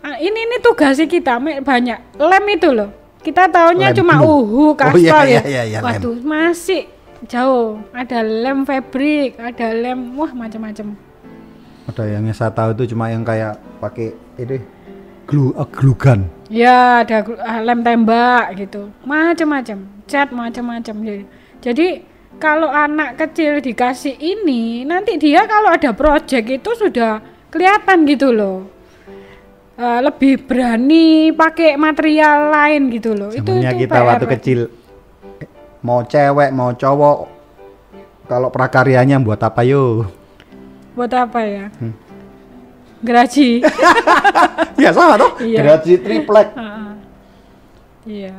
ah, 0.00 0.16
ini 0.16 0.48
ini 0.48 0.56
tugasnya 0.64 1.04
kita 1.04 1.36
banyak. 1.60 2.16
Lem 2.16 2.44
itu 2.48 2.72
loh. 2.72 2.88
Kita 3.20 3.52
taunya 3.52 3.92
Lem 3.92 4.00
cuma 4.00 4.16
uhu, 4.24 4.72
Oh, 4.72 4.72
kaspal 4.72 4.96
iya, 4.96 5.12
ya. 5.12 5.28
iya, 5.28 5.40
iya, 5.44 5.62
iya, 5.68 5.78
lem. 5.84 5.92
Waduh, 5.92 6.16
masih 6.24 6.88
jauh. 7.28 7.84
Ada 7.92 8.24
lem 8.24 8.64
fabric, 8.64 9.36
ada 9.36 9.76
lem 9.76 10.16
wah 10.16 10.32
macam-macam. 10.32 10.96
Ada 11.84 12.02
yang 12.08 12.24
saya 12.32 12.48
tahu 12.48 12.72
itu 12.72 12.96
cuma 12.96 13.12
yang 13.12 13.20
kayak 13.20 13.60
pakai 13.76 14.16
ini 14.40 14.56
glue 15.28 15.52
uh, 15.52 15.68
glue 15.68 15.92
gun. 15.92 16.32
Ya, 16.48 17.04
ada 17.04 17.20
ah, 17.44 17.60
lem 17.60 17.84
tembak 17.84 18.56
gitu. 18.56 18.88
Macam-macam, 19.04 19.84
cat 20.08 20.32
macam-macam. 20.32 20.96
Jadi- 21.04 21.28
Jadi 21.60 21.88
kalau 22.40 22.72
anak 22.72 23.20
kecil 23.20 23.60
dikasih 23.60 24.16
ini, 24.16 24.88
nanti 24.88 25.20
dia 25.20 25.44
kalau 25.44 25.68
ada 25.68 25.92
project 25.92 26.48
itu 26.48 26.72
sudah 26.72 27.20
kelihatan 27.50 27.98
gitu 28.06 28.30
loh. 28.30 28.66
Eh, 29.80 30.00
lebih 30.04 30.44
berani 30.44 31.32
pakai 31.32 31.80
material 31.80 32.52
lain 32.52 32.82
gitu 32.92 33.16
loh. 33.16 33.32
itu 33.32 33.48
itu 33.64 33.76
kita 33.88 33.96
PR. 33.96 34.06
waktu 34.12 34.26
kecil 34.28 34.58
mau 35.80 36.04
cewek 36.04 36.52
mau 36.52 36.76
cowok 36.76 37.16
kalau 38.28 38.52
prakaryanya 38.52 39.16
buat 39.16 39.40
apa 39.40 39.64
yo? 39.64 40.04
Buat 40.92 41.12
apa 41.16 41.40
ya? 41.42 41.72
Hmm. 41.80 41.96
Geraji. 43.00 43.64
ya 44.84 44.92
sama 44.92 45.16
toh. 45.16 45.40
Iya. 45.40 45.80
Triplek. 45.80 46.48
Heeh. 46.60 46.92
Iya. 48.04 48.34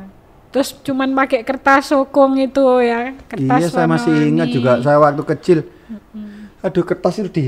Terus 0.54 0.78
cuman 0.84 1.10
pakai 1.16 1.42
kertas 1.42 1.90
sokong 1.90 2.38
itu 2.44 2.62
ya, 2.84 3.16
kertas 3.24 3.58
Iya 3.66 3.68
saya 3.72 3.88
masih 3.88 4.14
ingat 4.30 4.48
juga 4.52 4.78
saya 4.84 5.00
waktu 5.00 5.22
kecil. 5.34 5.58
Aduh 6.62 6.84
kertas 6.86 7.18
itu 7.18 7.30
di, 7.32 7.44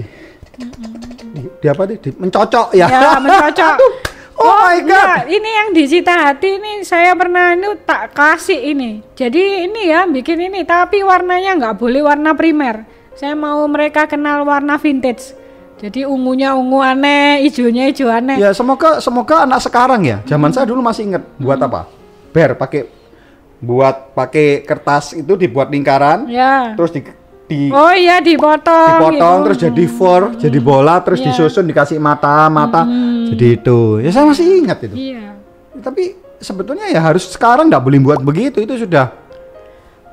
di, 0.56 1.40
di 1.60 1.66
apa 1.66 1.82
di, 1.84 1.94
di 1.98 2.10
mencocok 2.14 2.66
ya. 2.74 2.86
Ya, 2.86 3.10
mencocok. 3.18 3.76
Oh 4.34 4.50
my 4.50 4.82
God. 4.82 4.90
enggak, 4.90 5.18
ini 5.30 5.46
yang 5.46 5.68
di 5.70 5.86
Citahati 5.86 6.58
ini 6.58 6.82
saya 6.82 7.14
pernah 7.14 7.54
ini 7.54 7.70
tak 7.86 8.18
kasih 8.18 8.74
ini. 8.74 8.98
Jadi 9.14 9.70
ini 9.70 9.86
ya 9.86 10.10
bikin 10.10 10.50
ini, 10.50 10.66
tapi 10.66 11.06
warnanya 11.06 11.54
nggak 11.54 11.78
boleh 11.78 12.02
warna 12.02 12.34
primer. 12.34 12.82
Saya 13.14 13.38
mau 13.38 13.62
mereka 13.70 14.10
kenal 14.10 14.42
warna 14.42 14.74
vintage. 14.74 15.38
Jadi 15.78 16.02
ungunya 16.02 16.50
ungu 16.58 16.82
aneh, 16.82 17.46
hijaunya 17.46 17.86
hijau 17.86 18.10
aneh. 18.10 18.42
Ya 18.42 18.50
semoga 18.50 18.98
semoga 18.98 19.46
anak 19.46 19.62
sekarang 19.62 20.02
ya. 20.02 20.18
Zaman 20.26 20.50
saya 20.50 20.66
dulu 20.66 20.82
masih 20.82 21.14
ingat 21.14 21.22
buat 21.38 21.62
apa? 21.62 21.86
Ber 22.34 22.58
pakai 22.58 22.90
buat 23.62 24.18
pakai 24.18 24.66
kertas 24.66 25.14
itu 25.14 25.38
dibuat 25.38 25.70
lingkaran, 25.70 26.26
Ya. 26.26 26.74
terus 26.74 26.90
di, 26.90 27.06
di 27.44 27.68
Oh 27.68 27.92
iya 27.92 28.18
dipotong. 28.18 28.98
dipotong 28.98 29.36
gitu. 29.36 29.44
terus 29.44 29.58
jadi 29.60 29.84
four, 29.86 30.20
jadi 30.34 30.58
bola, 30.58 30.96
terus 30.98 31.18
Iya. 31.18 31.26
disusun 31.30 31.64
dikasih 31.64 31.98
mata 31.98 32.48
mata, 32.48 32.82
jadi 33.28 33.46
itu. 33.54 33.80
Ya 33.98 34.10
saya 34.10 34.24
masih 34.24 34.44
ingat 34.58 34.80
itu. 34.82 34.94
Iya. 34.94 35.36
Tapi 35.76 36.12
sebetulnya 36.36 36.86
ya 36.86 37.00
harus 37.00 37.24
sekarang 37.26 37.66
nggak 37.66 37.80
boleh 37.80 37.98
buat 38.02 38.20
begitu 38.20 38.58
itu 38.58 38.74
sudah 38.78 39.12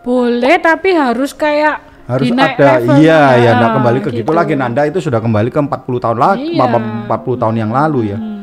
Boleh 0.01 0.57
tapi 0.57 0.91
harus 0.91 1.31
kayak 1.31 1.77
harus 2.03 2.27
ada 2.27 2.81
level. 2.81 2.97
iya 2.97 3.21
ya 3.37 3.49
enggak 3.53 3.71
kembali 3.71 3.99
ke 3.99 4.09
gitu. 4.11 4.17
gitu. 4.25 4.31
lagi 4.33 4.53
Nanda 4.53 4.83
itu 4.83 4.97
sudah 4.97 5.19
kembali 5.19 5.47
ke 5.47 5.59
40 5.59 5.69
tahun 5.99 6.17
lagi 6.17 6.57
Iya. 6.57 6.65
40 7.05 7.37
tahun 7.37 7.55
yang 7.57 7.69
lalu 7.69 8.09
ya 8.09 8.17
Hmm. 8.17 8.39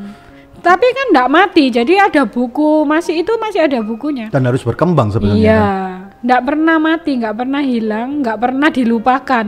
Tapi 0.58 0.86
kan 0.88 1.06
enggak 1.08 1.28
mati, 1.28 1.64
jadi 1.68 2.10
ada 2.10 2.22
buku 2.24 2.82
masih 2.82 3.22
itu 3.22 3.30
masih 3.36 3.62
ada 3.62 3.78
bukunya. 3.78 4.26
dan 4.28 4.42
harus 4.42 4.60
berkembang 4.60 5.06
sebenarnya 5.08 5.38
Iya, 5.40 5.60
kan. 5.60 5.98
Enggak 6.18 6.42
pernah 6.44 6.76
mati, 6.76 7.10
enggak 7.18 7.36
pernah 7.36 7.62
hilang, 7.62 8.08
enggak 8.22 8.38
pernah 8.38 8.68
dilupakan 8.68 9.46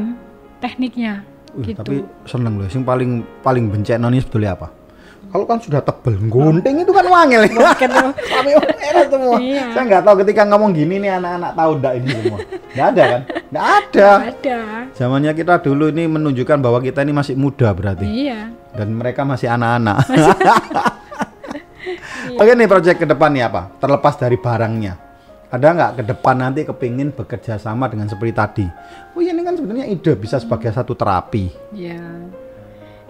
tekniknya. 0.60 1.14
Uh, 1.50 1.66
gitu. 1.66 1.82
tapi 1.82 1.96
seneng 2.30 2.62
loh 2.62 2.68
yang 2.70 2.86
paling 2.86 3.10
paling 3.42 3.64
benci 3.74 3.90
noni 3.98 4.22
sebetulnya 4.22 4.54
apa 4.54 4.70
kalau 5.34 5.50
kan 5.50 5.58
sudah 5.58 5.82
tebel 5.82 6.14
gunting 6.30 6.86
itu 6.86 6.94
kan 6.94 7.02
wangil 7.10 7.42
ya 7.42 7.50
sampai 8.30 8.54
merah 8.54 9.04
semua 9.10 9.34
Iya. 9.42 9.64
saya 9.74 9.82
nggak 9.82 10.02
tahu 10.06 10.14
ketika 10.22 10.46
ngomong 10.46 10.70
gini 10.70 11.02
nih 11.02 11.18
anak-anak 11.18 11.50
tahu 11.58 11.70
enggak 11.74 11.92
ini 11.98 12.08
semua 12.14 12.38
nggak 12.70 12.86
ada 12.94 13.02
kan 13.02 13.20
nggak 13.50 13.66
ada 13.66 14.10
Ada. 14.30 14.58
zamannya 14.94 15.32
kita 15.34 15.54
dulu 15.58 15.90
ini 15.90 16.06
menunjukkan 16.06 16.58
bahwa 16.62 16.78
kita 16.78 17.02
ini 17.02 17.12
masih 17.18 17.34
muda 17.34 17.74
berarti 17.74 18.06
Iya. 18.06 18.54
dan 18.78 18.88
mereka 18.94 19.26
masih 19.26 19.50
anak-anak 19.50 20.06
Oke 22.38 22.54
nih 22.54 22.70
proyek 22.70 23.02
ke 23.02 23.06
depan 23.10 23.34
nih 23.34 23.50
apa? 23.50 23.74
Terlepas 23.82 24.14
dari 24.16 24.38
barangnya. 24.38 25.09
Ada 25.50 25.66
nggak 25.74 25.92
ke 25.98 26.02
depan 26.14 26.36
nanti 26.38 26.62
kepingin 26.62 27.10
bekerja 27.10 27.58
sama 27.58 27.90
dengan 27.90 28.06
seperti 28.06 28.32
tadi? 28.32 28.66
Oh 29.14 29.20
iya 29.20 29.34
ini 29.34 29.42
kan 29.42 29.58
sebenarnya 29.58 29.90
ide 29.90 30.14
bisa 30.14 30.38
sebagai 30.38 30.70
satu 30.70 30.94
terapi. 30.94 31.50
Ya. 31.74 31.98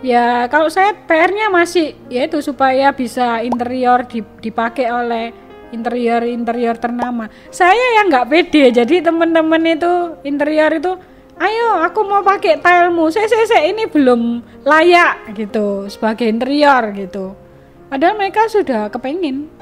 Ya, 0.01 0.49
kalau 0.49 0.73
saya 0.73 0.97
PR-nya 0.97 1.53
masih 1.53 1.93
yaitu 2.09 2.41
supaya 2.41 2.89
bisa 2.97 3.45
interior 3.45 4.09
dip- 4.09 4.41
dipakai 4.41 4.89
oleh 4.89 5.37
interior-interior 5.77 6.81
ternama. 6.81 7.29
Saya 7.53 8.01
yang 8.01 8.09
nggak 8.09 8.29
pede, 8.33 8.73
jadi 8.73 9.05
teman-teman 9.05 9.61
itu 9.69 10.17
interior 10.25 10.73
itu, 10.73 10.97
ayo 11.37 11.85
aku 11.85 12.01
mau 12.09 12.25
pakai 12.25 12.57
tilemu, 12.65 13.13
saya, 13.13 13.29
saya, 13.29 13.45
saya 13.45 13.65
ini 13.69 13.85
belum 13.85 14.41
layak 14.65 15.37
gitu 15.37 15.85
sebagai 15.93 16.25
interior 16.25 16.97
gitu. 16.97 17.37
Padahal 17.93 18.17
mereka 18.17 18.49
sudah 18.49 18.89
kepengin. 18.89 19.60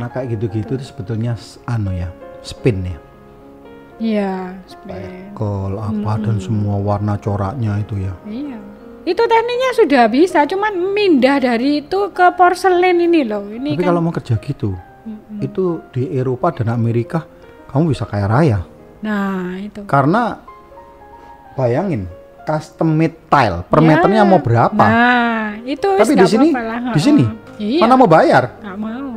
Nah 0.00 0.08
kayak 0.08 0.36
gitu-gitu 0.38 0.80
itu 0.80 0.84
sebetulnya 0.84 1.36
anu 1.68 1.92
ya, 1.92 2.08
spin 2.40 2.84
ya. 2.86 2.98
Iya, 4.02 4.34
spek. 4.66 5.36
Kol 5.36 5.78
apa 5.78 6.18
dan 6.18 6.42
semua 6.42 6.80
warna 6.80 7.14
coraknya 7.20 7.78
itu 7.78 8.02
ya. 8.02 8.14
Iya. 8.26 8.58
Itu 9.02 9.22
tekniknya 9.26 9.70
sudah 9.78 10.04
bisa, 10.10 10.46
cuman 10.46 10.74
mindah 10.94 11.38
dari 11.38 11.82
itu 11.82 12.10
ke 12.10 12.26
porselen 12.34 12.98
ini 12.98 13.22
loh. 13.22 13.46
Ini 13.46 13.74
Tapi 13.74 13.82
kan 13.82 13.88
kalau 13.94 14.00
mau 14.02 14.14
kerja 14.14 14.38
gitu, 14.42 14.74
itu 15.38 15.82
di 15.90 16.10
Eropa 16.14 16.50
dan 16.54 16.70
Amerika 16.74 17.26
kamu 17.70 17.94
bisa 17.94 18.06
kaya 18.06 18.26
raya. 18.26 18.58
Nah, 19.02 19.58
itu. 19.58 19.82
Karena 19.86 20.38
bayangin 21.54 22.06
custom 22.42 22.94
made 22.94 23.18
tile 23.30 23.62
per 23.66 23.78
Ya. 23.82 23.86
meternya 23.86 24.22
mau 24.26 24.38
berapa? 24.42 24.82
Nah, 24.82 25.62
itu 25.62 25.88
Tapi 25.98 26.14
di 26.14 26.26
sini, 26.26 26.48
di 26.94 27.00
sini, 27.02 27.24
Iya. 27.58 27.86
mana 27.86 27.94
mau 27.94 28.10
bayar? 28.10 28.58
Nggak 28.62 28.78
mau. 28.82 29.11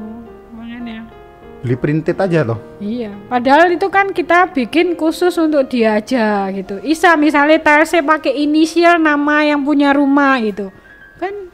Beli 1.66 1.82
printed 1.82 2.14
aja 2.14 2.46
loh. 2.46 2.62
Iya. 2.78 3.10
Padahal 3.26 3.74
itu 3.74 3.90
kan 3.90 4.14
kita 4.14 4.54
bikin 4.54 4.94
khusus 4.94 5.34
untuk 5.42 5.66
dia 5.66 5.98
aja 5.98 6.46
gitu. 6.54 6.78
Isa 6.86 7.18
misalnya 7.18 7.58
saya 7.82 8.06
pakai 8.06 8.38
inisial 8.38 9.02
nama 9.02 9.42
yang 9.42 9.66
punya 9.66 9.90
rumah 9.90 10.38
gitu. 10.46 10.70
Kan 11.18 11.50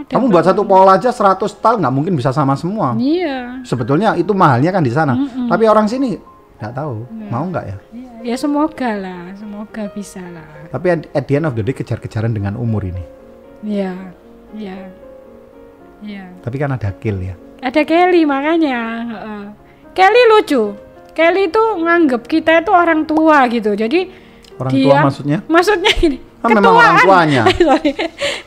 Ada 0.00 0.16
Kamu 0.16 0.32
buat 0.32 0.48
satu 0.48 0.64
pola 0.64 0.96
aja 0.96 1.12
100 1.12 1.44
tahun 1.60 1.84
nggak 1.84 1.94
mungkin 1.94 2.16
bisa 2.16 2.32
sama 2.32 2.56
semua. 2.56 2.96
Iya. 2.96 3.60
Sebetulnya 3.68 4.16
itu 4.16 4.32
mahalnya 4.32 4.72
kan 4.72 4.80
di 4.80 4.88
sana. 4.88 5.12
Tapi 5.28 5.68
orang 5.68 5.92
sini 5.92 6.16
nggak 6.56 6.72
tahu 6.72 7.04
mau 7.28 7.44
nggak 7.44 7.64
ya. 7.68 7.76
Iya, 7.92 8.10
Ya 8.24 8.40
semoga 8.40 8.96
lah, 8.96 9.36
semoga 9.36 9.84
bisa 9.92 10.24
lah. 10.32 10.48
Tapi 10.72 10.86
at, 10.88 11.00
at 11.12 11.28
the 11.28 11.36
end 11.36 11.44
of 11.44 11.52
the 11.52 11.60
day 11.60 11.76
kejar-kejaran 11.76 12.32
dengan 12.32 12.56
umur 12.56 12.80
ini. 12.80 13.04
Iya, 13.60 13.92
iya, 14.56 14.88
iya. 16.00 16.24
Tapi 16.40 16.56
kan 16.56 16.72
ada 16.72 16.88
kill 16.96 17.20
ya. 17.20 17.36
Ada 17.64 17.80
Kelly 17.88 18.28
makanya. 18.28 18.78
heeh. 19.08 19.42
Kelly 19.96 20.22
lucu. 20.36 20.76
Kelly 21.16 21.48
itu 21.48 21.62
nganggep 21.80 22.22
kita 22.28 22.60
itu 22.60 22.72
orang 22.74 23.08
tua 23.08 23.48
gitu. 23.48 23.72
Jadi 23.72 24.10
Orang 24.60 24.72
dia, 24.74 24.84
tua 24.84 24.98
maksudnya? 25.08 25.38
Maksudnya 25.48 25.92
gini. 25.96 26.18
Kan 26.44 26.60
memang 26.60 26.76
orang 26.76 26.96
tuanya. 27.00 27.42
Sorry. 27.72 27.90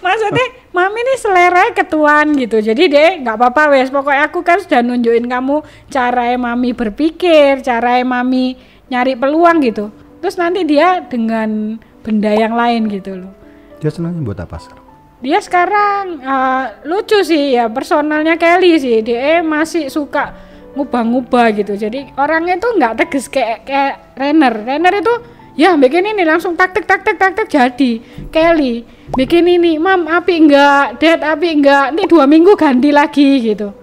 Maksudnya 0.06 0.48
mami 0.70 1.00
ini 1.02 1.14
selera 1.18 1.66
ketuaan 1.74 2.38
gitu. 2.38 2.62
Jadi 2.62 2.84
deh 2.86 3.12
nggak 3.26 3.36
apa-apa 3.42 3.74
wes. 3.74 3.90
Pokoknya 3.90 4.30
aku 4.30 4.46
kan 4.46 4.62
sudah 4.62 4.86
nunjukin 4.86 5.26
kamu 5.26 5.66
cara 5.90 6.38
mami 6.38 6.78
berpikir, 6.78 7.66
cara 7.66 7.98
mami 8.06 8.54
nyari 8.94 9.18
peluang 9.18 9.66
gitu. 9.66 9.90
Terus 10.22 10.38
nanti 10.38 10.62
dia 10.62 11.02
dengan 11.02 11.82
benda 12.06 12.30
yang 12.38 12.54
lain 12.54 12.86
gitu 12.86 13.18
loh. 13.18 13.34
Dia 13.82 13.90
senangnya 13.90 14.22
buat 14.22 14.38
apa 14.38 14.62
sekarang? 14.62 14.77
Dia 15.18 15.42
sekarang 15.42 16.22
eh, 16.22 16.66
lucu 16.86 17.20
sih 17.26 17.58
ya 17.58 17.66
personalnya 17.70 18.38
Kelly 18.38 18.78
sih. 18.78 19.02
Dia 19.02 19.42
masih 19.42 19.90
suka 19.90 20.34
ngubah-ngubah 20.78 21.58
gitu. 21.58 21.74
Jadi 21.74 22.14
orangnya 22.14 22.62
tuh 22.62 22.78
nggak 22.78 22.94
tegas 23.02 23.26
kayak 23.26 23.66
kayak 23.66 23.94
Renner. 24.14 24.54
Renner 24.54 24.94
itu 25.02 25.14
ya 25.58 25.74
bikin 25.74 26.06
ini 26.14 26.22
langsung 26.22 26.54
taktik 26.54 26.86
taktik 26.86 27.18
taktik 27.18 27.50
jadi. 27.50 27.92
Kelly 28.30 28.86
bikin 29.18 29.48
ini, 29.50 29.82
mam 29.82 30.06
api 30.06 30.46
enggak, 30.46 31.02
dad 31.02 31.26
api 31.26 31.48
enggak. 31.58 31.98
Ini 31.98 32.04
dua 32.06 32.30
minggu 32.30 32.54
ganti 32.54 32.94
lagi 32.94 33.42
gitu. 33.42 33.74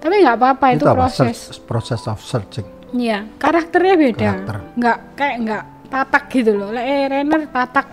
Tapi 0.00 0.24
nggak 0.24 0.36
apa-apa 0.40 0.66
itu, 0.74 0.84
apa? 0.88 0.96
proses. 1.06 1.36
Search- 1.36 1.62
proses 1.68 2.00
of 2.08 2.18
searching. 2.24 2.66
Iya, 2.90 3.28
karakternya 3.38 3.94
beda. 3.94 4.18
Karakter. 4.18 4.56
Nggak 4.74 4.98
kayak 5.14 5.36
nggak 5.46 5.64
tatak 5.92 6.24
gitu 6.34 6.50
loh. 6.56 6.74
Eh, 6.74 7.06
Renner 7.06 7.46
tatak 7.46 7.86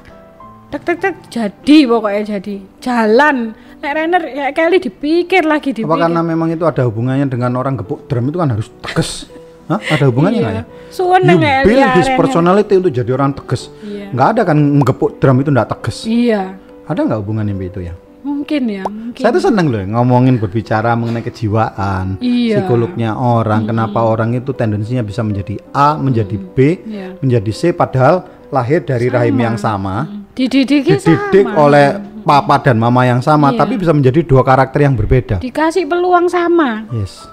tek 0.68 0.82
tek 0.84 0.98
tek 1.00 1.16
jadi 1.28 1.78
pokoknya 1.86 2.22
jadi 2.38 2.56
jalan. 2.80 3.38
Lek 3.78 3.94
Renner 3.94 4.24
ya 4.26 4.46
kali 4.52 4.82
dipikir 4.82 5.46
lagi 5.46 5.70
dipikir. 5.70 5.88
Apa 5.88 6.10
karena 6.10 6.22
memang 6.22 6.50
itu 6.50 6.66
ada 6.66 6.82
hubungannya 6.84 7.30
dengan 7.30 7.54
orang 7.56 7.78
gepuk 7.78 8.10
drum 8.10 8.28
itu 8.28 8.38
kan 8.38 8.50
harus 8.50 8.68
tegas? 8.82 9.30
Hah? 9.68 9.78
Ada 9.78 10.08
hubungannya 10.10 10.40
nggak 10.40 10.56
Iya. 10.56 10.64
ya? 10.64 10.90
Suweneng 10.90 11.38
You 11.38 11.66
build 11.68 11.78
ya, 11.78 11.88
his 11.94 12.08
Renner. 12.08 12.18
personality 12.18 12.74
untuk 12.74 12.92
jadi 12.92 13.12
orang 13.14 13.32
tegas. 13.36 13.62
Iya. 13.80 14.08
Nggak 14.12 14.28
ada 14.34 14.42
kan 14.44 14.58
menggepuk 14.58 15.10
drum 15.20 15.38
itu 15.38 15.50
nggak 15.52 15.70
tegas. 15.72 15.98
Iya. 16.04 16.42
Ada 16.88 17.00
nggak 17.04 17.20
hubungannya 17.22 17.54
sama 17.54 17.66
itu 17.66 17.80
ya? 17.84 17.94
Mungkin 18.18 18.64
ya, 18.68 18.84
mungkin. 18.84 19.22
Saya 19.24 19.32
tuh 19.32 19.44
seneng 19.44 19.68
loh 19.68 19.80
ngomongin 19.80 20.36
berbicara 20.36 20.96
mengenai 20.96 21.22
kejiwaan, 21.22 22.20
Iya. 22.20 22.60
psikolognya 22.60 23.16
orang, 23.16 23.64
kenapa 23.64 24.04
orang 24.04 24.36
itu 24.36 24.52
tendensinya 24.52 25.00
bisa 25.00 25.24
menjadi 25.24 25.60
A, 25.72 25.96
menjadi 25.96 26.36
B, 26.36 26.58
Iya. 26.82 27.16
menjadi 27.20 27.52
C, 27.52 27.72
padahal 27.72 28.24
lahir 28.50 28.84
dari 28.84 29.08
rahim 29.08 29.36
yang 29.38 29.56
sama, 29.56 30.08
Dididiknya 30.08 30.17
dididik 30.38 31.02
sama. 31.02 31.58
oleh 31.58 31.88
papa 32.22 32.62
dan 32.62 32.78
mama 32.78 33.02
yang 33.04 33.20
sama, 33.20 33.50
Iya. 33.50 33.66
tapi 33.66 33.74
bisa 33.76 33.90
menjadi 33.92 34.22
dua 34.22 34.46
karakter 34.46 34.86
yang 34.86 34.94
berbeda. 34.94 35.42
dikasih 35.42 35.90
peluang 35.90 36.30
sama 36.30 36.86
Yes. 36.94 37.26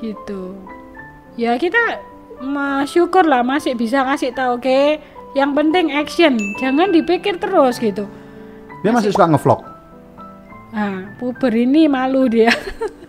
gitu. 0.00 0.56
Ya 1.36 1.54
kita 1.60 1.78
syukur 2.86 3.28
lah 3.28 3.44
masih 3.44 3.76
bisa 3.76 4.02
kasih 4.02 4.32
tahu 4.32 4.56
oke. 4.56 4.98
Yang 5.36 5.50
penting 5.54 5.86
action, 5.92 6.34
jangan 6.56 6.88
dipikir 6.88 7.36
terus 7.36 7.76
gitu. 7.76 8.08
Dia 8.80 8.90
masih 8.90 9.12
suka 9.12 9.28
ngevlog. 9.28 9.60
Nah, 10.68 11.12
puber 11.20 11.52
ini 11.52 11.84
malu 11.84 12.26
dia. 12.26 12.48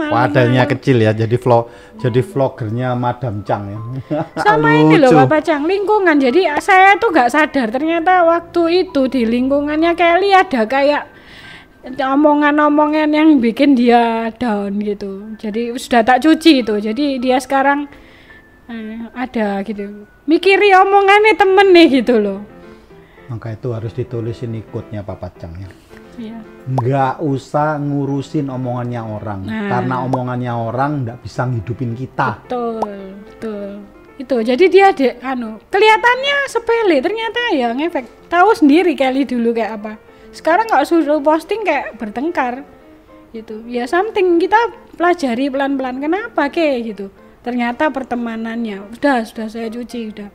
malu, 0.00 0.16
Wadahnya 0.16 0.64
kecil 0.64 1.04
ya, 1.04 1.12
jadi 1.12 1.36
vlog, 1.36 1.68
jadi 2.00 2.24
vlogernya 2.24 2.96
Madam 2.96 3.44
Chang 3.44 3.68
ya. 3.68 3.78
Sama 4.48 4.72
ini 4.72 4.96
loh. 4.96 5.12
Bapak 5.12 5.44
Cang, 5.44 5.68
lingkungan. 5.68 6.16
Jadi 6.16 6.48
saya 6.64 6.96
tuh 6.96 7.12
nggak 7.12 7.28
sadar 7.28 7.68
ternyata 7.68 8.24
waktu 8.24 8.88
itu 8.88 9.12
di 9.12 9.28
lingkungannya 9.28 9.92
Kelly 9.92 10.32
ada 10.32 10.64
kayak 10.64 11.20
omongan-omongan 11.84 13.08
yang 13.12 13.28
bikin 13.40 13.76
dia 13.76 14.32
down 14.36 14.80
gitu. 14.80 15.36
Jadi 15.40 15.72
sudah 15.76 16.00
tak 16.04 16.24
cuci 16.24 16.64
itu. 16.64 16.74
Jadi 16.80 17.20
dia 17.20 17.36
sekarang 17.40 17.88
eh, 18.68 19.04
ada 19.12 19.60
gitu. 19.64 20.08
Mikiri 20.28 20.72
omongannya 20.76 21.34
temen 21.36 21.68
nih 21.72 21.88
gitu 22.00 22.20
loh. 22.20 22.40
Maka 23.30 23.54
itu 23.54 23.70
harus 23.70 23.94
ditulisin 23.94 24.58
ikutnya 24.58 25.06
Papa 25.06 25.30
Chang 25.38 25.54
ya. 25.56 25.70
Nggak 26.70 27.24
usah 27.24 27.80
ngurusin 27.80 28.46
omongannya 28.46 29.00
orang 29.00 29.40
Nah. 29.42 29.68
karena 29.72 29.94
omongannya 30.04 30.52
orang 30.52 30.90
nggak 31.02 31.18
bisa 31.24 31.48
ngidupin 31.48 31.96
kita 31.96 32.44
Betul, 32.44 32.84
betul. 33.26 33.68
Itu. 34.20 34.36
Jadi 34.44 34.68
dia 34.68 34.92
de, 34.92 35.16
anu, 35.24 35.56
kelihatannya 35.72 36.44
sepele, 36.44 37.00
ternyata 37.00 37.40
ya 37.56 37.72
ngefek. 37.72 38.28
Tahu 38.28 38.52
sendiri 38.52 38.92
Kelly 38.92 39.24
dulu 39.24 39.56
kayak 39.56 39.80
apa. 39.80 39.92
Sekarang 40.28 40.68
nggak 40.68 40.84
suruh 40.84 41.24
posting 41.24 41.64
kayak 41.64 41.96
bertengkar. 41.96 42.60
Gitu. 43.32 43.64
Ya 43.64 43.88
something 43.88 44.36
kita 44.36 44.60
pelajari 44.92 45.48
pelan-pelan 45.48 46.04
kenapa 46.04 46.52
ke 46.52 46.84
gitu. 46.84 47.08
Ternyata 47.40 47.88
pertemanannya 47.88 48.92
udah 48.92 49.24
sudah 49.24 49.48
saya 49.48 49.72
cuci 49.72 50.12
udah. 50.12 50.28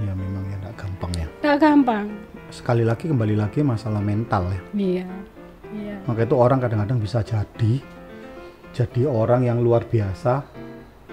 ya 0.00 0.12
memang 0.14 0.46
ya 0.46 0.56
nggak 0.62 0.74
gampang 0.78 1.12
ya 1.18 1.26
Nggak 1.42 1.58
gampang. 1.58 2.06
Sekali 2.50 2.82
lagi 2.82 3.06
kembali 3.06 3.34
lagi 3.34 3.62
masalah 3.62 3.98
mental 3.98 4.50
ya 4.50 4.60
Iya. 4.74 5.06
Iya. 5.70 5.94
maka 6.04 6.26
itu 6.26 6.34
orang 6.34 6.58
kadang-kadang 6.58 6.98
bisa 6.98 7.22
jadi 7.22 7.78
jadi 8.70 9.02
orang 9.06 9.46
yang 9.46 9.58
luar 9.58 9.82
biasa 9.82 10.42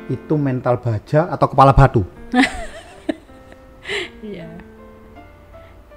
itu 0.08 0.34
mental 0.36 0.78
baja 0.78 1.30
atau 1.30 1.48
kepala 1.48 1.72
batu 1.72 2.02
Iya. 4.20 4.50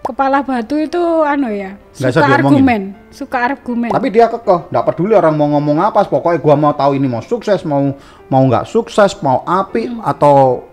Kepala 0.01 0.43
batu 0.43 0.75
itu 0.75 0.99
anu 1.23 1.51
ya, 1.51 1.75
Nggak 1.93 2.13
suka 2.15 2.27
argumen, 2.31 2.83
suka 3.11 3.39
argumen. 3.51 3.91
tapi 3.91 4.09
dia 4.09 4.27
kekeh 4.27 4.71
nggak 4.71 4.85
peduli 4.87 5.15
orang 5.15 5.35
mau 5.35 5.51
ngomong 5.51 5.79
apa 5.83 6.07
pokoknya 6.07 6.39
gua 6.39 6.55
mau 6.55 6.73
tahu 6.73 6.95
ini 6.95 7.07
mau 7.07 7.19
sukses 7.21 7.63
mau 7.63 7.95
mau 8.27 8.43
nggak 8.43 8.67
sukses 8.67 9.19
mau 9.21 9.43
api 9.43 9.91
atau 10.01 10.67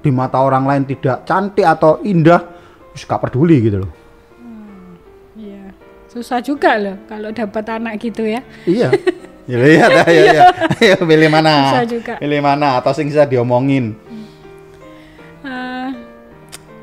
di 0.00 0.08
mata 0.08 0.40
orang 0.40 0.64
lain 0.64 0.84
tidak 0.84 1.24
cantik 1.24 1.64
atau 1.64 2.00
indah 2.02 2.40
nggak 2.94 3.20
peduli 3.20 3.56
gitu 3.60 3.78
loh 3.84 3.92
Iya. 5.32 5.72
Susah 6.06 6.44
juga 6.44 6.76
loh 6.76 6.96
kalau 7.08 7.32
dapat 7.32 7.64
anak 7.72 7.96
gitu 7.98 8.22
ya. 8.26 8.40
Iya. 8.68 8.90
Ya 9.42 9.58
lihat 9.58 9.90
ya, 9.90 10.04
ya, 10.06 10.22
ya. 10.78 10.94
Pilih 11.02 11.26
mana? 11.26 11.74
Bisa 11.74 11.82
juga. 11.82 12.14
Pilih 12.22 12.38
mana 12.38 12.78
atau 12.78 12.94
sing 12.94 13.10
bisa 13.10 13.26
diomongin. 13.26 13.90
Eh, 15.42 15.88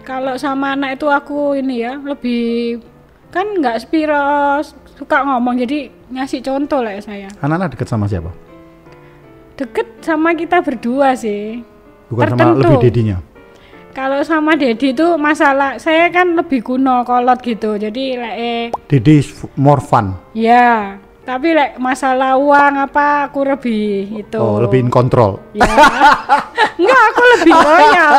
kalau 0.03 0.35
sama 0.35 0.75
anak 0.75 0.99
itu 0.99 1.07
aku 1.07 1.55
ini 1.55 1.87
ya 1.87 1.95
lebih 1.95 2.83
kan 3.31 3.47
nggak 3.63 3.79
spiro 3.79 4.59
suka 4.99 5.23
ngomong 5.23 5.55
jadi 5.55 5.87
ngasih 6.11 6.43
contoh 6.43 6.83
lah 6.83 6.99
ya 6.99 7.01
saya. 7.01 7.29
Anak-anak 7.39 7.79
deket 7.79 7.87
sama 7.87 8.11
siapa? 8.11 8.35
Deket 9.55 9.87
sama 10.03 10.35
kita 10.35 10.59
berdua 10.59 11.15
sih. 11.15 11.63
Bukan 12.11 12.27
sama 12.27 12.43
Tertentu. 12.43 12.59
lebih 12.59 12.77
dedinya. 12.91 13.17
Kalau 13.99 14.23
sama 14.23 14.55
Dedi 14.55 14.95
itu 14.95 15.19
masalah 15.19 15.75
saya 15.75 16.07
kan 16.07 16.31
lebih 16.31 16.63
kuno 16.63 17.03
kolot 17.03 17.43
gitu. 17.43 17.75
Jadi 17.75 18.15
like, 18.15 18.71
eh, 18.71 19.19
f- 19.19 19.51
more 19.55 19.83
fun. 19.83 20.15
ya 20.31 20.95
tapi 21.19 21.51
like, 21.51 21.75
masalah 21.77 22.39
uang 22.39 22.73
apa 22.79 23.27
aku 23.27 23.43
lebih 23.43 24.17
itu. 24.17 24.39
Oh, 24.39 24.57
lebih 24.57 24.81
in 24.81 24.89
control. 24.89 25.37
Ya. 25.51 25.67
Enggak, 26.79 27.01
aku 27.05 27.21
lebih 27.35 27.53
loyal. 27.53 28.13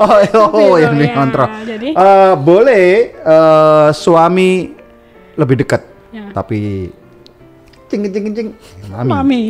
oh, 0.00 0.16
oh, 0.48 0.74
Lebih 0.74 0.80
yang 0.80 0.94
in 0.96 1.00
loyal. 1.04 1.14
control. 1.14 1.48
Jadi 1.62 1.88
Eh, 1.92 2.32
boleh 2.34 2.86
eh, 3.14 3.88
suami 3.92 4.50
lebih 5.36 5.56
dekat, 5.60 5.82
Ya. 6.10 6.32
tapi 6.32 6.88
cing 7.86 8.08
cing 8.08 8.26
cing 8.32 8.48
mami. 8.88 9.10
mami. 9.12 9.42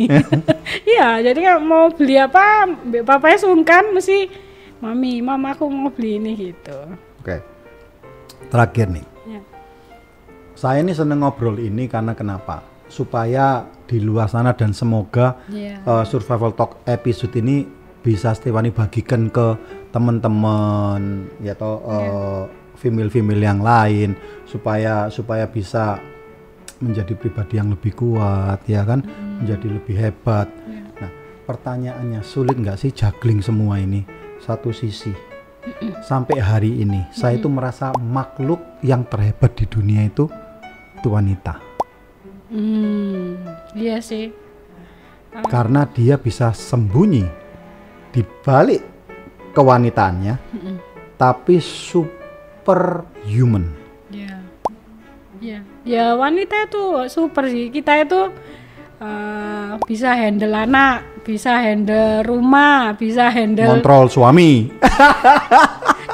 Iya, 0.91 1.23
jadi 1.23 1.39
kan 1.39 1.55
mau 1.63 1.89
beli 1.89 2.19
apa, 2.19 2.67
mbak 2.67 3.07
papanya 3.07 3.39
sungkan 3.39 3.89
mesti 3.89 4.27
mami, 4.79 5.19
mama 5.21 5.53
aku 5.53 5.65
mau 5.67 5.89
beli 5.89 6.17
ini 6.17 6.31
gitu. 6.35 6.77
Oke. 7.21 7.41
Terakhir 8.47 8.87
nih. 8.93 9.05
Ya. 9.27 9.41
Saya 10.53 10.81
ini 10.81 10.93
seneng 10.93 11.21
ngobrol 11.21 11.57
ini 11.57 11.85
karena 11.85 12.13
kenapa? 12.13 12.61
Supaya 12.87 13.67
di 13.85 13.99
luar 13.99 14.27
sana 14.27 14.55
dan 14.55 14.71
semoga 14.71 15.39
Iya. 15.47 15.83
uh, 15.83 16.03
survival 16.03 16.55
talk 16.55 16.83
episode 16.85 17.35
ini 17.35 17.67
bisa 17.99 18.31
Stefani 18.31 18.71
bagikan 18.71 19.27
ke 19.27 19.55
teman-teman 19.91 21.27
ya 21.43 21.51
toh 21.51 21.83
uh, 21.83 22.47
female-female 22.79 23.43
yang 23.43 23.59
lain 23.59 24.15
supaya 24.47 25.11
supaya 25.11 25.43
bisa 25.43 25.99
menjadi 26.79 27.17
pribadi 27.19 27.59
yang 27.59 27.73
lebih 27.73 27.91
kuat 27.97 28.63
ya 28.63 28.87
kan 28.87 29.03
menjadi 29.41 29.67
lebih 29.67 29.95
hebat 29.97 30.47
nah 30.95 31.11
pertanyaannya 31.43 32.23
sulit 32.23 32.55
nggak 32.55 32.79
sih 32.79 32.95
juggling 32.95 33.43
semua 33.43 33.81
ini 33.81 34.07
satu 34.47 34.71
sisi. 34.71 35.11
Sampai 36.07 36.39
hari 36.39 36.79
ini 36.79 37.03
saya 37.11 37.35
itu 37.35 37.51
merasa 37.51 37.91
makhluk 37.99 38.63
yang 38.79 39.03
terhebat 39.03 39.51
di 39.59 39.67
dunia 39.67 40.07
itu 40.07 40.31
itu 40.95 41.07
wanita. 41.11 41.59
Hmm, 42.47 43.35
iya 43.75 43.99
sih. 43.99 44.31
karena 45.37 45.85
dia 45.85 46.17
bisa 46.17 46.49
sembunyi 46.49 47.21
di 48.09 48.25
balik 48.41 48.81
kewanitaannya 49.53 50.33
tapi 51.13 51.61
superhuman. 51.61 53.69
Ya, 54.09 54.41
ya, 55.37 55.61
ya 55.85 56.17
wanita 56.17 56.65
itu 56.69 57.05
super 57.09 57.49
sih. 57.49 57.69
Kita 57.69 58.01
itu 58.01 58.33
eh, 58.97 59.77
bisa 59.85 60.17
handle 60.17 60.57
anak, 60.57 61.05
bisa 61.27 61.59
handle 61.59 62.23
rumah, 62.23 62.95
bisa 62.95 63.27
handle 63.27 63.67
kontrol 63.67 64.07
suami 64.07 64.71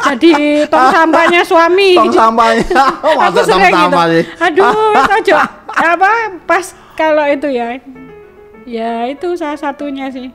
jadi 0.04 0.66
tong 0.68 0.90
sampahnya 0.90 1.42
suami. 1.46 1.94
tong 1.96 2.12
sampahnya 2.12 2.66
Aku 3.00 3.10
masa 3.16 3.40
tong 3.40 3.48
sering 3.56 3.72
gitu. 3.72 3.78
sih 3.80 4.22
Aduh, 4.42 4.74
ojo. 5.22 5.38
apa 5.72 6.10
pas 6.44 6.66
kalau 6.94 7.24
itu 7.26 7.48
ya. 7.48 7.78
Ya 8.64 9.06
itu 9.06 9.36
salah 9.36 9.56
satunya 9.56 10.10
sih. 10.10 10.34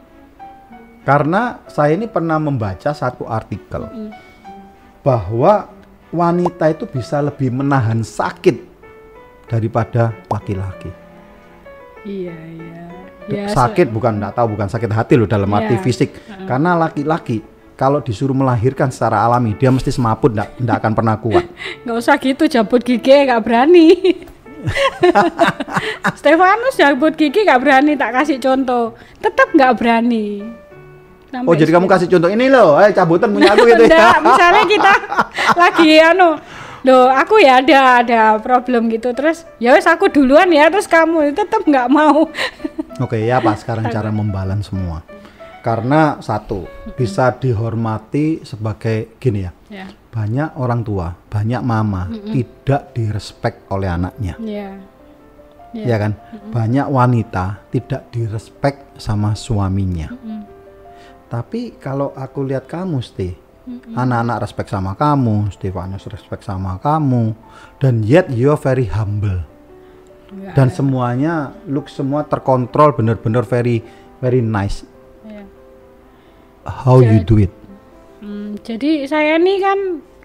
karena 1.02 1.64
saya 1.66 1.92
ini 1.92 2.04
pernah 2.04 2.36
membaca 2.36 2.92
satu 2.92 3.24
artikel 3.24 3.88
Mm. 3.88 4.12
bahwa 5.00 5.72
wanita 6.08 6.68
itu 6.68 6.84
bisa 6.84 7.18
lebih 7.18 7.48
menahan 7.50 8.00
sakit 8.00 8.60
daripada 9.44 10.12
laki-laki 10.28 10.92
Iya, 12.04 12.36
iya. 12.36 12.84
Ya, 13.28 13.44
sakit 13.46 13.92
bukan 13.92 14.16
enggak 14.16 14.32
tahu 14.34 14.56
bukan 14.56 14.66
sakit 14.66 14.88
hati 14.88 15.14
loh 15.14 15.28
dalam 15.28 15.52
arti 15.52 15.76
Iya. 15.76 15.84
fisik. 15.84 16.10
Karena 16.48 16.72
laki-laki 16.74 17.44
kalau 17.74 18.00
disuruh 18.00 18.32
melahirkan 18.32 18.88
secara 18.88 19.22
alami 19.22 19.52
dia 19.52 19.68
mesti 19.68 19.92
semaput 19.92 20.32
enggak, 20.32 20.56
enggak 20.56 20.76
akan 20.80 20.92
pernah 20.96 21.14
kuat. 21.20 21.44
Nggak 21.84 21.96
usah 22.00 22.16
gitu 22.16 22.44
jabut 22.48 22.80
gigi 22.80 23.12
nggak 23.28 23.42
berani. 23.44 23.88
Stefanus 26.18 26.74
jabut 26.74 27.14
gigi 27.14 27.46
nggak 27.46 27.60
berani 27.60 27.92
tak 27.94 28.10
kasih 28.12 28.38
contoh, 28.38 28.92
tetap 29.20 29.52
nggak 29.52 29.72
berani. 29.78 30.42
oh 31.28 31.52
jadi 31.52 31.68
kamu 31.68 31.84
kasih 31.84 32.08
contoh 32.08 32.32
ini 32.32 32.48
loh 32.48 32.80
eh 32.80 32.88
cabutan 32.88 33.28
punya 33.28 33.52
aku 33.52 33.68
gitu 33.68 33.84
ya. 33.84 34.08
Enggak, 34.08 34.18
misalnya 34.24 34.64
kita 34.64 34.92
lagi 35.60 35.90
anu 36.00 36.30
Loh, 36.86 37.10
aku 37.10 37.42
ya 37.42 37.58
ada 37.58 38.02
ada 38.02 38.22
problem 38.38 38.90
gitu. 38.92 39.10
Terus 39.14 39.42
ya 39.58 39.74
wes 39.74 39.86
aku 39.86 40.10
duluan 40.10 40.50
ya. 40.50 40.70
Terus 40.70 40.86
kamu 40.86 41.34
tetap 41.34 41.66
nggak 41.66 41.88
mau. 41.90 42.30
oke 43.04 43.18
ya 43.18 43.42
apa 43.42 43.54
sekarang 43.58 43.90
cara 43.90 44.10
membalance 44.14 44.70
semua? 44.70 45.02
Karena 45.58 46.22
satu 46.22 46.64
bisa 46.94 47.34
dihormati 47.34 48.46
sebagai 48.46 49.18
gini 49.18 49.42
ya. 49.46 49.52
Ya. 49.68 49.84
banyak 50.08 50.56
orang 50.56 50.80
tua 50.80 51.12
banyak 51.28 51.60
mama 51.60 52.08
tidak 52.08 52.96
direspek 52.96 53.68
oleh 53.68 53.92
anaknya. 53.92 54.34
Ya. 54.40 54.80
Ya. 55.76 55.84
ya 55.84 55.96
kan? 56.00 56.12
Banyak 56.48 56.88
wanita 56.88 57.68
tidak 57.68 58.08
direspek 58.08 58.96
sama 58.96 59.36
suaminya. 59.36 60.08
Tapi 61.28 61.76
kalau 61.76 62.16
aku 62.16 62.40
lihat 62.48 62.64
kamu 62.64 63.04
Sti 63.68 63.92
anak-anak 63.92 64.38
respect 64.40 64.68
sama 64.72 64.96
kamu 64.96 65.52
Stefanus 65.52 66.08
respect 66.08 66.42
sama 66.44 66.80
kamu 66.80 67.36
dan 67.76 68.00
yet 68.00 68.32
you 68.32 68.48
are 68.48 68.60
very 68.60 68.88
humble 68.88 69.44
Nggak 70.28 70.56
dan 70.56 70.68
semuanya 70.72 71.52
look 71.68 71.92
semua 71.92 72.24
terkontrol 72.24 72.96
bener-bener 72.96 73.44
very 73.44 73.84
very 74.24 74.40
nice 74.40 74.84
Ya. 75.28 75.44
how 76.64 77.04
you 77.04 77.20
do 77.20 77.36
it 77.36 77.52
Hmm, 78.18 78.58
jadi 78.66 79.06
saya 79.06 79.38
ini 79.38 79.62
kan 79.62 79.78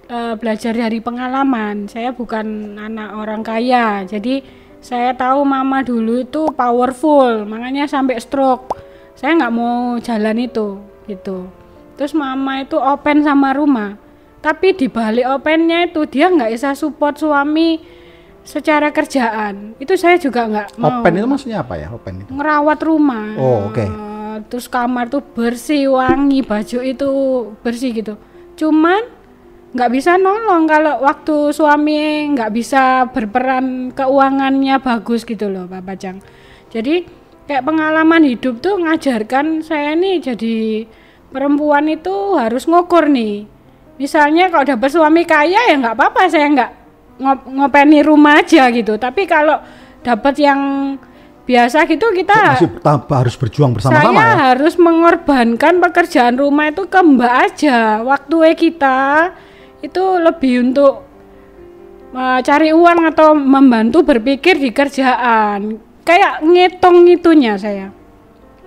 eh, 0.10 0.34
belajar 0.38 0.74
dari 0.74 0.98
pengalaman. 0.98 1.86
Saya 1.86 2.10
bukan 2.10 2.76
anak 2.78 3.10
orang 3.14 3.42
kaya. 3.46 4.02
Jadi 4.10 4.42
saya 4.84 5.14
tahu 5.16 5.46
mama 5.48 5.86
dulu 5.86 6.26
itu 6.26 6.50
powerful, 6.52 7.46
makanya 7.48 7.88
sampai 7.88 8.20
stroke. 8.20 8.76
Saya 9.14 9.38
nggak 9.38 9.54
mau 9.54 9.96
jalan 10.02 10.38
itu, 10.42 10.82
gitu. 11.06 11.48
Terus 11.94 12.14
mama 12.18 12.66
itu 12.66 12.78
open 12.78 13.22
sama 13.22 13.54
rumah. 13.54 13.98
Tapi 14.44 14.76
di 14.76 14.92
balik 14.92 15.40
opennya 15.40 15.88
itu 15.88 16.04
dia 16.10 16.28
nggak 16.28 16.52
bisa 16.52 16.76
support 16.76 17.16
suami 17.16 17.80
secara 18.44 18.92
kerjaan. 18.92 19.78
Itu 19.80 19.96
saya 19.96 20.20
juga 20.20 20.46
nggak 20.46 20.68
mau 20.76 21.00
open 21.00 21.14
itu 21.16 21.28
maksudnya 21.28 21.64
apa 21.64 21.80
ya 21.80 21.88
open 21.96 22.28
itu 22.28 22.32
ngerawat 22.36 22.80
rumah. 22.84 23.28
Oh, 23.40 23.72
oke. 23.72 23.86
Eh, 23.88 24.36
Terus 24.50 24.68
kamar 24.68 25.08
tuh 25.08 25.24
bersih, 25.24 25.94
wangi, 25.94 26.44
baju 26.44 26.80
itu 26.84 27.10
bersih 27.64 27.96
gitu. 27.96 28.20
Cuman 28.60 29.02
nggak 29.74 29.90
bisa 29.90 30.20
nolong 30.22 30.70
kalau 30.70 31.02
waktu 31.02 31.50
suami 31.50 32.30
nggak 32.36 32.52
bisa 32.54 33.10
berperan 33.10 33.90
keuangannya 33.96 34.78
bagus 34.84 35.24
gitu 35.24 35.48
loh, 35.50 35.66
Pak 35.70 35.82
Bajang. 35.82 36.18
Jadi 36.74 37.06
kayak 37.48 37.64
pengalaman 37.64 38.24
hidup 38.28 38.60
tuh 38.60 38.80
ngajarkan 38.80 39.62
saya 39.64 39.96
nih 39.96 40.20
jadi 40.24 40.56
perempuan 41.34 41.90
itu 41.90 42.38
harus 42.38 42.70
ngukur 42.70 43.10
nih. 43.10 43.50
Misalnya 43.98 44.54
kalau 44.54 44.64
dapat 44.64 44.90
suami 44.94 45.26
kaya 45.26 45.74
ya 45.74 45.76
nggak 45.76 45.98
apa-apa, 45.98 46.30
saya 46.30 46.46
nggak 46.54 46.72
ngop- 47.20 47.50
ngopeni 47.50 48.00
rumah 48.06 48.40
aja 48.40 48.70
gitu. 48.70 48.96
Tapi 49.02 49.26
kalau 49.26 49.58
dapat 50.06 50.36
yang 50.38 50.62
biasa 51.44 51.84
gitu 51.92 52.08
kita 52.16 52.56
masih 52.56 52.72
harus 52.88 53.36
berjuang 53.36 53.76
saya 53.76 54.00
bersama-sama 54.00 54.16
ya 54.16 54.56
harus 54.56 54.80
mengorbankan 54.80 55.84
pekerjaan 55.84 56.40
rumah 56.40 56.72
itu 56.72 56.88
ke 56.88 57.00
mbak 57.04 57.34
aja 57.52 58.00
waktu 58.00 58.56
kita 58.56 59.00
itu 59.84 60.04
lebih 60.24 60.72
untuk 60.72 61.04
uh, 62.16 62.40
cari 62.40 62.72
uang 62.72 63.12
atau 63.12 63.36
membantu 63.36 64.08
berpikir 64.08 64.56
di 64.56 64.72
kerjaan 64.72 65.84
kayak 66.08 66.48
ngitung 66.48 67.04
itunya 67.12 67.60
saya 67.60 67.92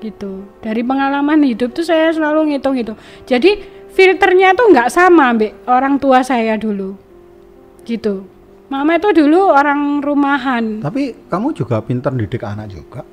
gitu. 0.00 0.44
Dari 0.60 0.82
pengalaman 0.84 1.40
hidup 1.42 1.72
tuh 1.72 1.84
saya 1.84 2.12
selalu 2.12 2.52
ngitung 2.52 2.76
itu. 2.76 2.92
Jadi 3.24 3.56
filternya 3.92 4.52
tuh 4.52 4.68
nggak 4.72 4.92
sama 4.92 5.32
mbak 5.32 5.66
orang 5.68 5.96
tua 5.96 6.20
saya 6.20 6.56
dulu. 6.60 6.96
Gitu. 7.86 8.26
Mama 8.66 8.98
itu 8.98 9.14
dulu 9.14 9.46
orang 9.46 10.02
rumahan. 10.02 10.82
Tapi 10.82 11.30
kamu 11.30 11.54
juga 11.54 11.78
pintar 11.80 12.10
didik 12.12 12.42
anak 12.42 12.66
juga. 12.74 13.06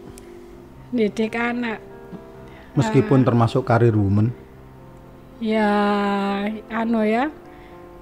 Didik 0.90 1.38
anak. 1.38 1.78
Meskipun 2.74 3.22
Ah. 3.22 3.26
termasuk 3.30 3.62
karir 3.62 3.94
woman. 3.94 4.34
Ya, 5.38 5.70
anu 6.72 7.06
ya. 7.06 7.30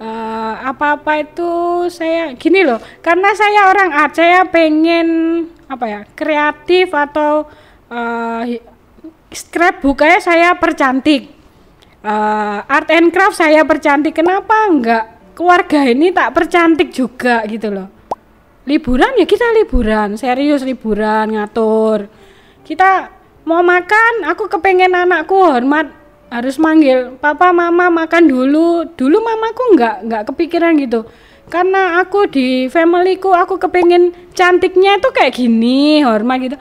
eh, 0.02 0.54
apa-apa 0.66 1.22
itu 1.22 1.52
saya 1.94 2.34
gini 2.34 2.66
loh, 2.66 2.82
karena 3.06 3.38
saya 3.38 3.70
orang 3.70 3.94
art, 3.94 4.18
saya 4.18 4.50
pengen 4.50 5.08
apa 5.70 5.86
ya 5.86 6.02
kreatif 6.18 6.90
atau 6.90 7.46
uh, 7.86 8.42
scrapbook 9.32 10.04
kayak 10.04 10.22
saya 10.22 10.54
percantik, 10.60 11.42
Eh, 12.02 12.60
art 12.66 12.90
and 12.90 13.14
craft 13.14 13.38
saya 13.38 13.62
percantik. 13.62 14.18
Kenapa 14.18 14.66
enggak 14.66 15.38
keluarga 15.38 15.86
ini 15.86 16.10
tak 16.10 16.34
percantik 16.34 16.90
juga 16.90 17.46
gitu 17.46 17.70
loh? 17.70 17.88
Liburan 18.66 19.22
ya 19.22 19.26
kita 19.30 19.46
liburan, 19.54 20.18
serius 20.18 20.66
liburan 20.66 21.38
ngatur. 21.38 22.10
Kita 22.66 23.06
mau 23.46 23.62
makan, 23.62 24.26
aku 24.26 24.50
kepengen 24.50 24.98
anakku 24.98 25.38
hormat 25.38 25.94
harus 26.34 26.58
manggil 26.58 27.22
papa 27.22 27.54
mama 27.54 27.92
makan 27.92 28.24
dulu 28.24 28.88
dulu 28.96 29.20
mamaku 29.20 29.76
nggak 29.76 29.96
nggak 30.08 30.24
kepikiran 30.32 30.80
gitu 30.80 31.04
karena 31.52 32.00
aku 32.00 32.24
di 32.32 32.72
familyku 32.72 33.36
aku 33.36 33.60
kepengen 33.60 34.16
cantiknya 34.32 34.96
itu 34.96 35.12
kayak 35.12 35.36
gini 35.36 36.00
hormat 36.08 36.40
gitu 36.40 36.58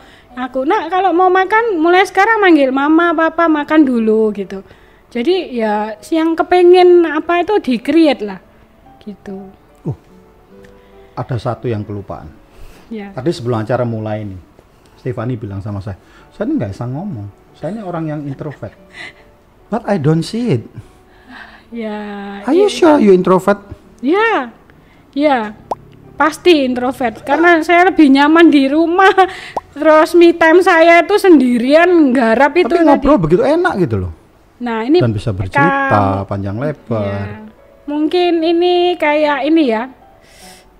aku 0.46 0.64
nak 0.64 0.88
kalau 0.88 1.12
mau 1.12 1.28
makan 1.28 1.76
mulai 1.76 2.06
sekarang 2.08 2.40
manggil 2.40 2.72
mama 2.72 3.12
papa 3.12 3.46
makan 3.50 3.84
dulu 3.84 4.32
gitu. 4.32 4.64
Jadi 5.10 5.58
ya 5.58 5.98
yang 6.08 6.38
kepengen 6.38 7.02
apa 7.04 7.42
itu 7.42 7.58
di 7.60 7.74
create 7.82 8.22
lah 8.22 8.40
gitu. 9.02 9.50
Uh 9.84 9.96
ada 11.18 11.36
satu 11.36 11.68
yang 11.68 11.84
kelupaan. 11.84 12.30
Ya. 12.88 13.12
Tadi 13.12 13.30
sebelum 13.30 13.62
acara 13.62 13.84
mulai 13.84 14.24
nih 14.24 14.40
Stefani 14.98 15.36
bilang 15.36 15.60
sama 15.60 15.78
saya 15.84 16.00
saya 16.32 16.48
ini 16.48 16.58
nggak 16.58 16.72
bisa 16.72 16.84
ngomong. 16.88 17.26
Saya 17.58 17.76
ini 17.76 17.80
orang 17.84 18.04
yang 18.08 18.20
introvert. 18.24 18.72
But 19.68 19.86
I 19.86 20.00
don't 20.00 20.24
see 20.24 20.58
it. 20.58 20.64
Ya 21.70 21.96
are 22.46 22.56
you 22.56 22.66
sure 22.66 22.98
you 22.98 23.14
introvert? 23.14 23.62
Ya, 24.00 24.48
ya, 25.12 25.52
pasti 26.20 26.68
introvert. 26.68 27.24
Karena 27.24 27.64
saya 27.64 27.88
lebih 27.88 28.12
nyaman 28.12 28.52
di 28.52 28.68
rumah. 28.68 29.16
Terus 29.72 30.12
me 30.12 30.36
time 30.36 30.60
saya 30.60 31.00
itu 31.00 31.16
sendirian 31.16 32.12
garap 32.12 32.52
itu 32.58 32.68
tapi 32.68 32.84
tadi. 32.84 32.88
ngobrol 32.90 33.16
begitu 33.22 33.42
enak 33.46 33.86
gitu 33.86 33.96
loh 34.02 34.12
Nah 34.60 34.84
ini 34.84 35.00
dan 35.00 35.14
bisa 35.14 35.30
bercerita 35.32 36.26
panjang 36.28 36.60
lebar 36.60 37.00
Ya, 37.00 37.22
mungkin 37.88 38.44
ini 38.44 38.98
kayak 39.00 39.48
ini 39.48 39.72
ya, 39.72 39.88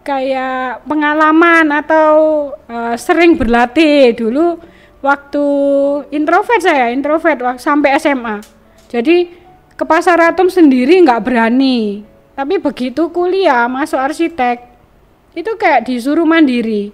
kayak 0.05 0.85
pengalaman 0.85 1.70
atau 1.70 2.11
eh, 2.68 2.94
sering 3.00 3.40
berlatih 3.40 4.12
dulu 4.12 4.61
waktu 5.00 5.46
introvert 6.12 6.61
saya 6.61 6.92
introvert 6.92 7.40
waktu 7.40 7.62
sampai 7.62 7.96
SMA. 7.96 8.37
Jadi 8.92 9.33
ke 9.79 9.85
pasar 9.88 10.20
atom 10.20 10.53
sendiri 10.53 11.00
nggak 11.00 11.24
berani. 11.24 12.05
Tapi 12.37 12.61
begitu 12.61 13.09
kuliah 13.09 13.64
masuk 13.64 13.96
arsitek 13.96 14.69
itu 15.35 15.53
kayak 15.57 15.87
disuruh 15.87 16.27
mandiri. 16.27 16.93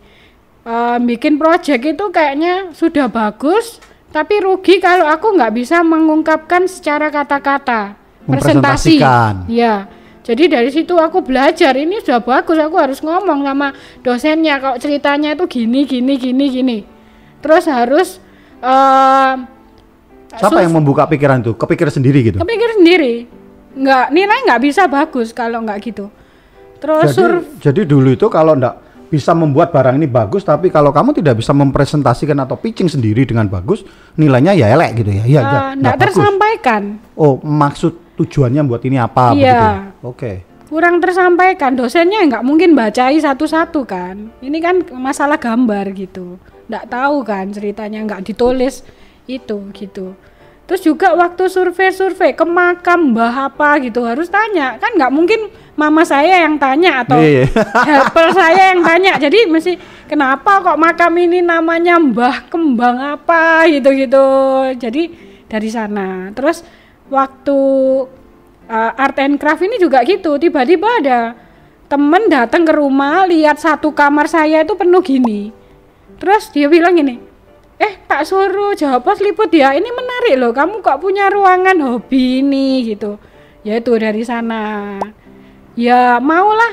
eh, 0.67 0.99
bikin 0.99 1.39
project 1.39 1.79
itu 1.79 2.05
kayaknya 2.11 2.75
sudah 2.75 3.07
bagus, 3.07 3.79
tapi 4.11 4.43
rugi 4.43 4.83
kalau 4.83 5.07
aku 5.07 5.39
nggak 5.39 5.55
bisa 5.55 5.79
mengungkapkan 5.87 6.67
secara 6.67 7.07
kata-kata 7.07 7.95
presentasi. 8.27 8.99
Ya, 9.47 9.87
jadi 10.27 10.51
dari 10.51 10.75
situ 10.75 10.99
aku 10.99 11.23
belajar 11.23 11.71
ini 11.79 12.03
sudah 12.03 12.19
bagus, 12.19 12.59
aku 12.59 12.75
harus 12.83 12.99
ngomong 12.99 13.47
sama 13.47 13.79
dosennya 14.03 14.59
kalau 14.59 14.75
ceritanya 14.83 15.39
itu 15.39 15.47
gini, 15.47 15.87
gini, 15.87 16.19
gini, 16.19 16.45
gini. 16.51 16.79
Terus 17.39 17.71
harus 17.71 18.19
eh 18.59 19.35
Siapa 20.37 20.67
yang 20.67 20.75
membuka 20.83 21.07
pikiran 21.07 21.41
itu? 21.41 21.55
Kepikir 21.55 21.89
sendiri 21.95 22.19
gitu. 22.27 22.37
kepikir 22.43 22.75
sendiri, 22.77 23.15
nggak 23.79 24.11
nilai 24.11 24.39
nggak 24.51 24.61
bisa 24.67 24.91
bagus 24.91 25.31
kalau 25.31 25.63
nggak 25.63 25.79
gitu. 25.81 26.11
Terus 26.77 27.03
Jadi, 27.09 27.17
sur- 27.17 27.45
jadi 27.59 27.81
dulu 27.83 28.09
itu 28.13 28.27
kalau 28.29 28.53
ndak 28.53 28.85
bisa 29.07 29.31
membuat 29.33 29.71
barang 29.71 29.97
ini 29.97 30.05
bagus, 30.05 30.43
tapi 30.43 30.67
kalau 30.67 30.91
kamu 30.91 31.15
tidak 31.15 31.39
bisa 31.39 31.55
mempresentasikan 31.55 32.37
atau 32.37 32.59
pitching 32.59 32.91
sendiri 32.91 33.23
dengan 33.23 33.47
bagus, 33.47 33.87
nilainya 34.15 34.51
ya 34.53 34.67
elek 34.69 34.99
gitu 34.99 35.11
ya. 35.11 35.23
Iya, 35.23 35.23
eh, 35.23 35.31
iya. 35.31 35.41
nggak 35.43 35.63
nggak 35.79 35.95
bagus. 35.95 36.05
tersampaikan. 36.11 36.83
Oh, 37.15 37.39
maksud 37.39 37.93
tujuannya 38.15 38.63
buat 38.65 38.83
ini 38.83 38.97
apa 38.97 39.31
Iya. 39.31 39.37
begitu? 39.37 39.65
ya? 39.65 39.75
Oke. 40.03 40.33
kurang 40.67 40.99
tersampaikan 40.99 41.79
dosennya 41.79 42.27
nggak 42.27 42.43
mungkin 42.43 42.75
bacai 42.75 43.23
satu-satu 43.23 43.87
kan 43.87 44.35
ini 44.43 44.59
kan 44.59 44.83
masalah 44.99 45.39
gambar 45.39 45.95
gitu 45.95 46.43
nggak 46.67 46.91
tahu 46.91 47.23
kan 47.23 47.55
ceritanya 47.55 48.03
nggak 48.03 48.27
ditulis 48.27 48.83
itu 49.31 49.63
gitu 49.71 50.19
terus 50.67 50.83
juga 50.83 51.15
waktu 51.15 51.47
survei-survei 51.47 52.35
ke 52.35 52.43
makam 52.43 53.15
mbah 53.15 53.51
apa 53.51 53.79
gitu 53.83 54.03
harus 54.03 54.27
tanya. 54.27 54.75
Kan 54.83 54.99
nggak 54.99 55.15
mungkin 55.15 55.47
mama 55.79 56.03
saya 56.03 56.43
yang 56.43 56.59
tanya 56.59 57.07
atau 57.07 57.23
Iya. 57.23 57.47
helper 57.89 58.35
saya 58.35 58.75
yang 58.75 58.83
tanya. 58.83 59.15
Jadi 59.17 59.47
mesti 59.47 59.79
kenapa 60.11 60.59
kok 60.67 60.79
makam 60.79 61.15
ini 61.23 61.39
namanya 61.39 62.03
mbah 62.03 62.51
kembang 62.51 62.99
apa? 62.99 63.71
gitu-gitu. 63.71 64.27
Jadi 64.75 65.03
dari 65.47 65.69
sana. 65.71 66.35
Terus 66.35 66.67
waktu 67.07 67.59
uh, 68.67 68.93
art 68.99 69.17
and 69.23 69.39
craft 69.39 69.63
ini 69.63 69.79
juga 69.79 70.03
gitu. 70.03 70.35
Tiba-tiba 70.35 70.99
ada 70.99 71.21
temen 71.87 72.27
datang 72.27 72.67
ke 72.67 72.75
rumah 72.75 73.23
lihat 73.31 73.63
satu 73.63 73.95
kamar 73.95 74.27
saya 74.27 74.67
itu 74.67 74.75
penuh 74.75 74.99
gini. 74.99 75.55
Terus 76.19 76.51
dia 76.51 76.67
bilang 76.67 76.99
gini 76.99 77.36
eh 77.77 77.93
tak 78.09 78.25
suruh 78.25 78.73
Jawa 78.73 79.01
Pos 79.05 79.21
liput 79.21 79.53
ya. 79.53 79.77
Ini 79.77 79.89
menarik 79.89 80.35
loh. 80.41 80.53
Kamu 80.57 80.81
kok 80.81 81.01
punya 81.01 81.29
ruangan 81.29 81.77
hobi 81.81 82.41
ini 82.41 82.85
gitu. 82.89 83.21
Ya 83.65 83.81
itu 83.81 83.93
dari 83.99 84.23
sana. 84.25 84.97
Ya 85.77 86.17
maulah 86.23 86.73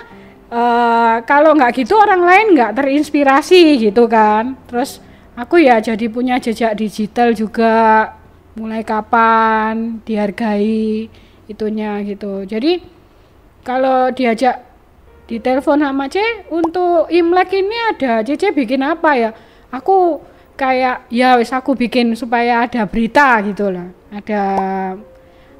eh 0.54 1.16
kalau 1.28 1.58
nggak 1.58 1.84
gitu 1.84 1.98
orang 2.00 2.24
lain 2.24 2.48
nggak 2.56 2.76
terinspirasi 2.80 3.84
gitu 3.90 4.08
kan. 4.08 4.56
Terus 4.70 5.04
aku 5.36 5.60
ya 5.60 5.84
jadi 5.84 6.06
punya 6.08 6.40
jejak 6.40 6.78
digital 6.80 7.36
juga. 7.36 8.16
Mulai 8.54 8.86
kapan 8.86 9.98
dihargai 10.06 11.10
itunya 11.50 12.00
gitu. 12.06 12.46
Jadi 12.46 12.86
kalau 13.66 14.14
diajak 14.14 14.62
di 15.26 15.40
telepon 15.40 15.80
sama 15.82 16.06
C 16.12 16.20
untuk 16.52 17.10
Imlek 17.10 17.50
ini 17.56 17.78
ada. 17.96 18.22
CC 18.22 18.54
bikin 18.54 18.86
apa 18.86 19.18
ya? 19.18 19.32
Aku 19.74 20.22
kayak 20.64 21.12
ya 21.12 21.36
wis 21.36 21.52
aku 21.52 21.76
bikin 21.76 22.16
supaya 22.16 22.64
ada 22.64 22.88
berita 22.88 23.44
gitu 23.44 23.68
lah 23.68 23.92
ada 24.16 24.44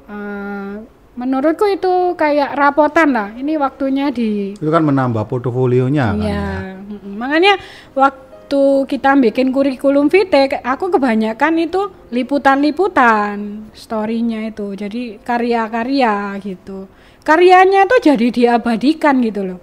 eh, 0.08 0.74
menurutku 1.14 1.66
itu 1.70 2.18
kayak 2.18 2.58
rapotan 2.58 3.14
lah 3.14 3.28
ini 3.38 3.54
waktunya 3.54 4.10
di 4.10 4.58
Itu 4.58 4.70
kan 4.70 4.82
menambah 4.82 5.30
portofolionya 5.30 6.18
kan. 6.18 6.26
Iya, 6.26 6.50
mm-mm. 6.90 7.14
makanya 7.14 7.54
waktu 7.94 8.62
kita 8.90 9.14
bikin 9.30 9.54
kurikulum 9.54 10.10
vitae, 10.10 10.58
aku 10.62 10.90
kebanyakan 10.90 11.54
itu 11.62 11.90
liputan-liputan 12.10 13.70
storynya 13.72 14.50
itu, 14.50 14.74
jadi 14.74 15.22
karya-karya 15.22 16.38
gitu. 16.42 16.90
Karyanya 17.24 17.88
tuh 17.88 18.00
jadi 18.04 18.26
diabadikan 18.28 19.22
gitu 19.24 19.54
loh, 19.54 19.60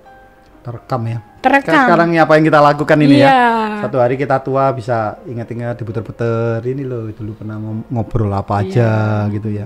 Terekam 0.66 1.02
ya. 1.06 1.20
Terekam. 1.42 1.74
Sekarang 1.90 2.10
apa 2.16 2.34
yang 2.38 2.46
kita 2.46 2.60
lakukan 2.62 2.98
ini 3.02 3.16
ya. 3.20 3.28
Iya. 3.28 3.50
Satu 3.84 3.98
hari 3.98 4.16
kita 4.16 4.38
tua 4.46 4.70
bisa 4.72 5.18
ingat-ingat 5.26 5.82
diputer-puter 5.82 6.62
ini 6.70 6.86
loh 6.86 7.10
dulu 7.10 7.34
pernah 7.42 7.58
ngobrol 7.90 8.30
apa 8.32 8.62
aja 8.62 9.26
Iya. 9.26 9.34
gitu 9.34 9.50
ya. 9.50 9.66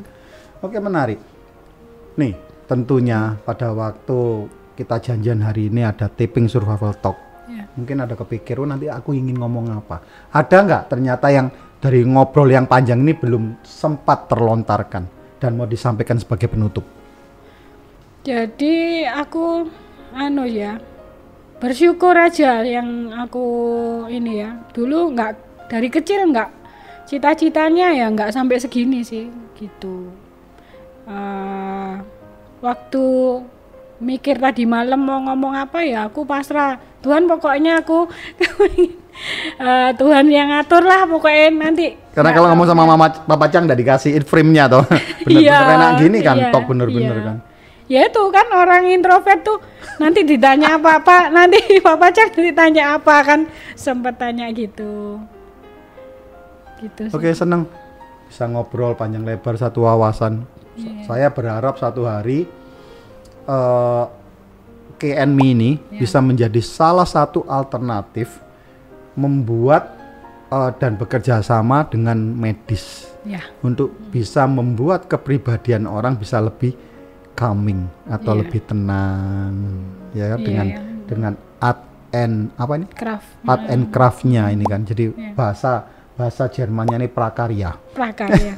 Oke 0.64 0.80
menarik. 0.80 1.20
Nih 2.16 2.34
tentunya 2.66 3.36
pada 3.44 3.76
waktu 3.76 4.50
kita 4.80 5.04
janjian 5.04 5.44
hari 5.44 5.68
ini 5.68 5.84
ada 5.84 6.08
taping 6.08 6.48
survival 6.48 6.96
talk. 6.98 7.20
Iya. 7.52 7.68
Mungkin 7.76 8.02
ada 8.02 8.16
kepikir 8.16 8.58
oh, 8.58 8.66
nanti 8.66 8.88
aku 8.88 9.12
ingin 9.12 9.36
ngomong 9.36 9.76
apa. 9.76 10.02
Ada 10.32 10.58
nggak 10.64 10.84
ternyata 10.90 11.28
yang 11.30 11.52
dari 11.84 12.02
ngobrol 12.08 12.50
yang 12.50 12.66
panjang 12.66 13.04
ini 13.04 13.14
belum 13.14 13.62
sempat 13.62 14.32
terlontarkan 14.32 15.04
dan 15.38 15.52
mau 15.54 15.68
disampaikan 15.70 16.18
sebagai 16.18 16.50
penutup. 16.50 16.88
Jadi 18.26 19.06
aku 19.06 19.70
anu 20.18 20.50
ya 20.50 20.82
bersyukur 21.66 22.14
aja 22.14 22.62
yang 22.62 23.10
aku 23.10 23.46
ini 24.06 24.46
ya 24.46 24.54
dulu 24.70 25.18
nggak 25.18 25.34
dari 25.66 25.90
kecil 25.90 26.30
nggak 26.30 26.54
cita-citanya 27.10 27.90
ya 27.90 28.06
nggak 28.14 28.30
sampai 28.30 28.62
segini 28.62 29.02
sih 29.02 29.34
gitu. 29.58 30.14
Eh, 31.10 31.94
waktu 32.62 33.06
mikir 33.98 34.38
tadi 34.38 34.70
malam 34.70 35.02
mau 35.02 35.18
ngomong 35.26 35.58
apa 35.58 35.82
ya 35.82 36.06
aku 36.06 36.28
pasrah 36.28 36.78
Tuhan 37.00 37.26
pokoknya 37.26 37.82
aku 37.82 38.06
eh, 39.66 39.90
Tuhan 39.98 40.26
yang 40.30 40.54
ngatur 40.54 40.86
lah 40.86 41.10
pokoknya 41.10 41.50
nanti 41.50 41.98
Karena 42.14 42.30
kalau 42.30 42.48
ngomong 42.54 42.68
sama 42.70 42.84
Mama 42.86 43.08
Papa 43.10 43.50
Cang 43.50 43.66
udah 43.66 43.76
dikasih 43.76 44.24
frame-nya 44.24 44.72
toh. 44.72 44.86
Bener-bener 45.26 45.52
Iya, 45.52 45.76
enak 45.76 45.92
gini 46.00 46.18
kan, 46.24 46.38
iya, 46.40 46.48
talk 46.48 46.64
bener-bener 46.64 47.18
iya. 47.20 47.28
kan. 47.28 47.38
Ya 47.86 48.10
itu 48.10 48.22
kan 48.34 48.50
orang 48.50 48.90
introvert 48.90 49.46
tuh 49.46 49.62
nanti 50.02 50.26
ditanya 50.26 50.82
apa-apa, 50.82 51.30
nanti 51.30 51.62
Papa 51.86 52.10
Cak 52.10 52.34
ditanya 52.34 52.98
apa 52.98 53.16
kan 53.22 53.40
sempet 53.78 54.18
tanya 54.18 54.50
gitu. 54.50 55.22
Gitu 56.82 57.10
sih. 57.10 57.14
Oke 57.14 57.30
seneng 57.32 57.70
bisa 58.26 58.50
ngobrol 58.50 58.98
panjang 58.98 59.22
lebar 59.22 59.54
satu 59.56 59.86
wawasan. 59.86 60.50
Iya. 60.76 61.06
Saya 61.06 61.28
berharap 61.30 61.78
satu 61.78 62.10
hari 62.10 62.50
eh 63.46 64.06
KNMI 64.96 65.48
ini 65.52 65.72
Iya. 65.92 66.00
bisa 66.08 66.24
menjadi 66.24 66.62
salah 66.64 67.06
satu 67.06 67.44
alternatif 67.46 68.40
membuat 69.14 69.92
eh, 70.50 70.72
dan 70.80 70.96
bekerja 70.98 71.44
sama 71.44 71.86
dengan 71.86 72.18
medis 72.18 73.12
Ya, 73.26 73.42
untuk 73.66 73.90
bisa 74.14 74.46
membuat 74.46 75.10
kepribadian 75.10 75.90
orang 75.90 76.14
bisa 76.14 76.38
lebih 76.38 76.78
calming 77.36 77.86
atau 78.08 78.32
Iya. 78.34 78.40
lebih 78.42 78.62
tenang 78.64 79.54
ya 80.12 80.34
Iya, 80.34 80.36
dengan 80.40 80.68
iya. 80.68 80.80
dengan 81.06 81.34
art 81.60 81.80
and 82.10 82.50
apa 82.56 82.74
ini 82.76 82.88
craft 82.90 83.28
art 83.44 83.64
and 83.68 83.84
craftnya 83.92 84.44
ini 84.50 84.64
kan 84.64 84.82
jadi 84.82 85.12
Iya. 85.12 85.32
bahasa 85.36 85.86
bahasa 86.16 86.48
Jermannya 86.48 86.96
ini 86.96 87.10
prakarya 87.12 87.76
prakarya. 87.92 88.56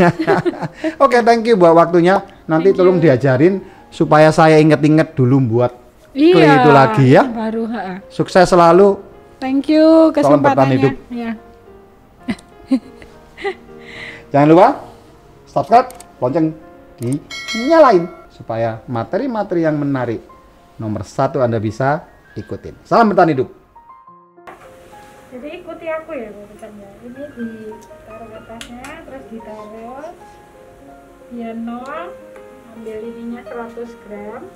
oke 1.03 1.17
thank 1.25 1.41
you 1.43 1.57
buat 1.57 1.73
waktunya 1.73 2.21
nanti 2.45 2.69
Thank 2.69 2.77
tolong 2.77 2.97
you. 3.01 3.09
diajarin 3.09 3.53
supaya 3.89 4.29
saya 4.29 4.61
inget-inget 4.61 5.17
dulu 5.17 5.41
buat 5.57 5.73
iya. 6.13 6.61
itu 6.61 6.69
lagi 6.69 7.05
ya 7.11 7.25
Baru, 7.25 7.65
ha. 7.67 7.97
sukses 8.07 8.45
selalu 8.45 9.01
Thank 9.37 9.69
you 9.69 10.09
bertahan 10.09 10.73
hidup. 10.73 10.93
kesempatannya. 10.97 11.13
Ya. 11.13 11.31
jangan 14.33 14.47
lupa 14.49 14.67
subscribe 15.45 15.89
lonceng 16.17 16.53
dinyalain 16.97 18.03
supaya 18.37 18.85
materi-materi 18.85 19.65
yang 19.65 19.81
menarik 19.81 20.21
nomor 20.77 21.01
satu 21.01 21.41
anda 21.41 21.57
bisa 21.57 22.05
ikutin 22.37 22.77
salam 22.85 23.09
bertahan 23.09 23.33
hidup 23.33 23.49
Jadi 25.27 25.59
ikuti 25.59 25.91
aku 25.91 26.15
ya 26.15 26.31
urutannya. 26.31 26.87
Ini 27.03 27.23
ditaruh 27.35 28.27
ke 28.31 28.37
atasnya, 28.47 28.89
terus 29.03 29.23
ditaruh. 29.27 30.07
Ya 31.35 31.51
nol, 31.51 32.15
ambil 32.79 32.99
ininya 33.03 33.43
100 33.43 33.91
gram. 34.07 34.47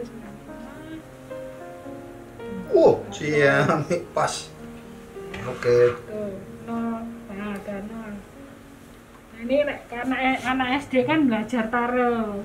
Nah, 0.00 0.06
nanti 0.22 1.02
oh 2.70 3.02
siang 3.10 3.82
pas 4.16 4.48
oke. 5.50 5.78
Nol, 6.66 7.02
nah 7.30 7.48
ada 7.58 7.76
nol. 7.86 8.12
Nah, 9.30 9.40
ini 9.42 9.56
karena 9.90 10.16
anak 10.46 10.68
SD 10.86 11.04
kan 11.08 11.26
belajar 11.26 11.66
taruh 11.68 12.44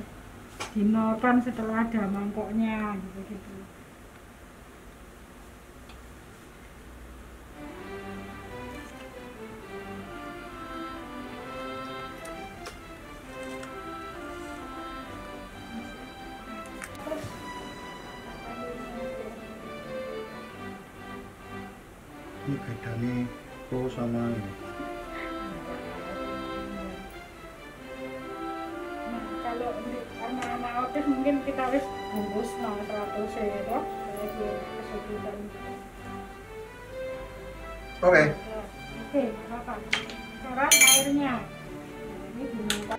dinolkan 0.71 1.39
setelah 1.43 1.87
ada 1.87 2.03
mangkoknya 2.07 2.95
gitu 2.99 3.54
oke. 38.03 38.23
Oke 39.05 39.23
apa? 39.51 39.73
Sekarang 40.41 40.73
airnya. 40.73 41.33
Ini 42.35 42.43
diminta 42.51 42.95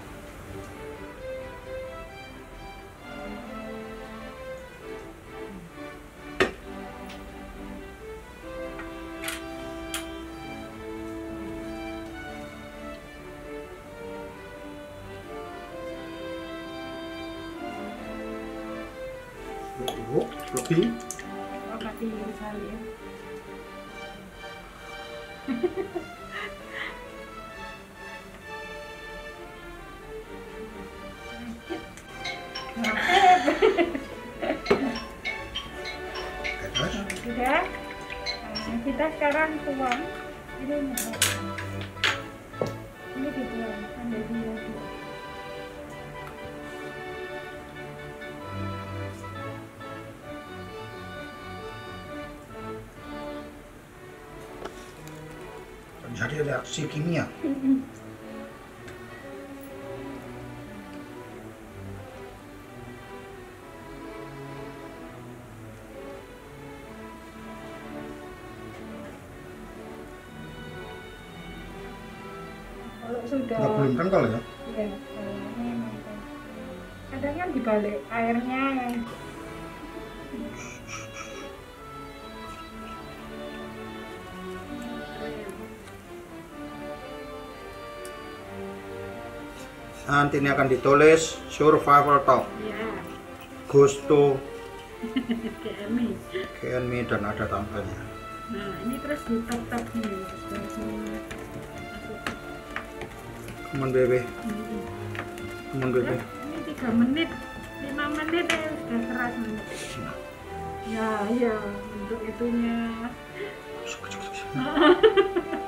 jadi 56.36 56.52
reaksi 56.52 56.84
kimia. 56.84 57.24
Kalau 73.00 73.20
sudah 73.24 73.56
nggak 73.56 73.72
belum 73.80 73.92
kental 73.96 74.22
ya? 74.28 74.40
Iya, 74.76 74.86
kadang 77.16 77.34
kan 77.40 77.48
dibalik 77.56 77.96
airnya 78.12 78.62
yang 78.76 78.94
nanti 90.06 90.38
ini 90.38 90.48
akan 90.50 90.70
ditulis 90.70 91.38
survival 91.50 92.22
talk. 92.22 92.46
Ya 92.62 92.86
gusto 93.66 94.38
KNMI 96.62 97.02
dan 97.10 97.22
ada 97.26 97.44
tampilnya 97.50 98.02
nah 98.46 98.70
ini 98.86 98.94
terus 99.02 99.20
ditap-tap 99.26 99.82
baby 99.90 100.22
Hmm. 103.66 103.82
Come 105.74 105.82
on 105.82 105.90
baby 105.90 106.14
ini 106.14 106.58
tiga 106.70 106.88
menit 106.94 107.28
lima 107.82 108.06
menit 108.14 108.46
ya 108.46 108.70
sudah 108.70 109.00
keras 109.10 109.34
nih 109.42 109.58
ya 110.94 111.10
iya 111.34 111.54
untuk 111.98 112.22
itunya 112.22 112.78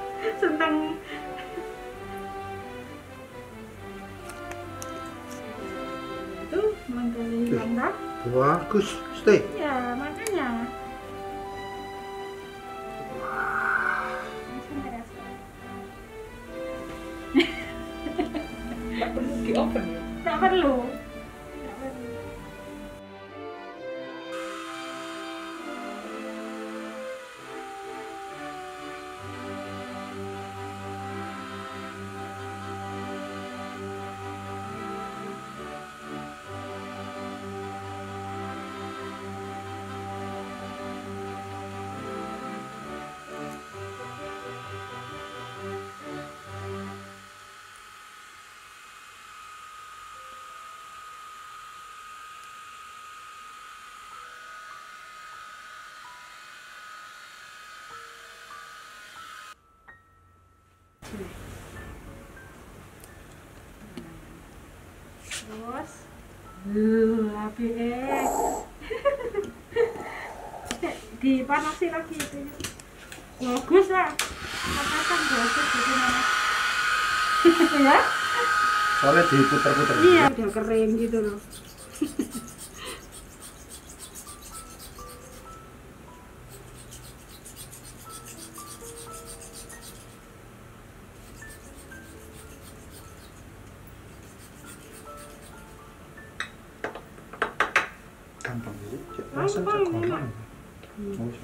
bagus 8.32 8.88
stay 9.20 9.40
ya 9.56 9.96
makanya. 9.96 10.48
Nggak 18.98 19.12
perlu 19.14 19.34
di 19.46 19.52
oven 19.54 19.84
ya? 19.86 20.00
tak 20.26 20.36
perlu 20.42 20.76
dipanasi 71.28 71.92
lagi 71.92 72.14
itu. 72.16 72.40
Bagus 73.38 73.86
lah. 73.88 74.08
Katakan 74.58 75.20
bagus 75.28 75.66
gitu 75.68 75.92
nama 75.92 76.22
ya? 77.86 77.98
Soalnya 78.98 79.22
diputer-puter. 79.26 79.94
Iya 80.02 80.24
udah 80.28 80.50
kering 80.50 80.90
gitu 80.96 81.18
loh 81.22 81.38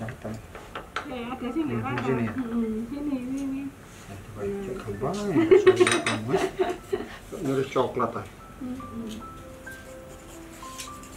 gampang 0.01 0.37
eh 1.05 1.23
ada 1.29 1.47
Di 1.53 1.61
apa-apa 1.61 2.01
sini 2.03 2.25
ya? 2.25 2.33
Mm, 2.35 2.77
sini 2.89 3.15
sini 3.29 3.63
cek 4.35 4.77
gampang 4.83 5.15
ya 5.15 5.37
soalnya 5.63 5.99
kamu 6.03 6.35
nulis 7.45 7.69
coklat 7.71 8.13
ah? 8.19 8.27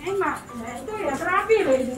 Enak 0.07 0.37
ya 0.55 0.69
itu 0.79 0.93
ya 1.03 1.13
terapi 1.17 1.55
loh 1.65 1.75
itu 1.77 1.95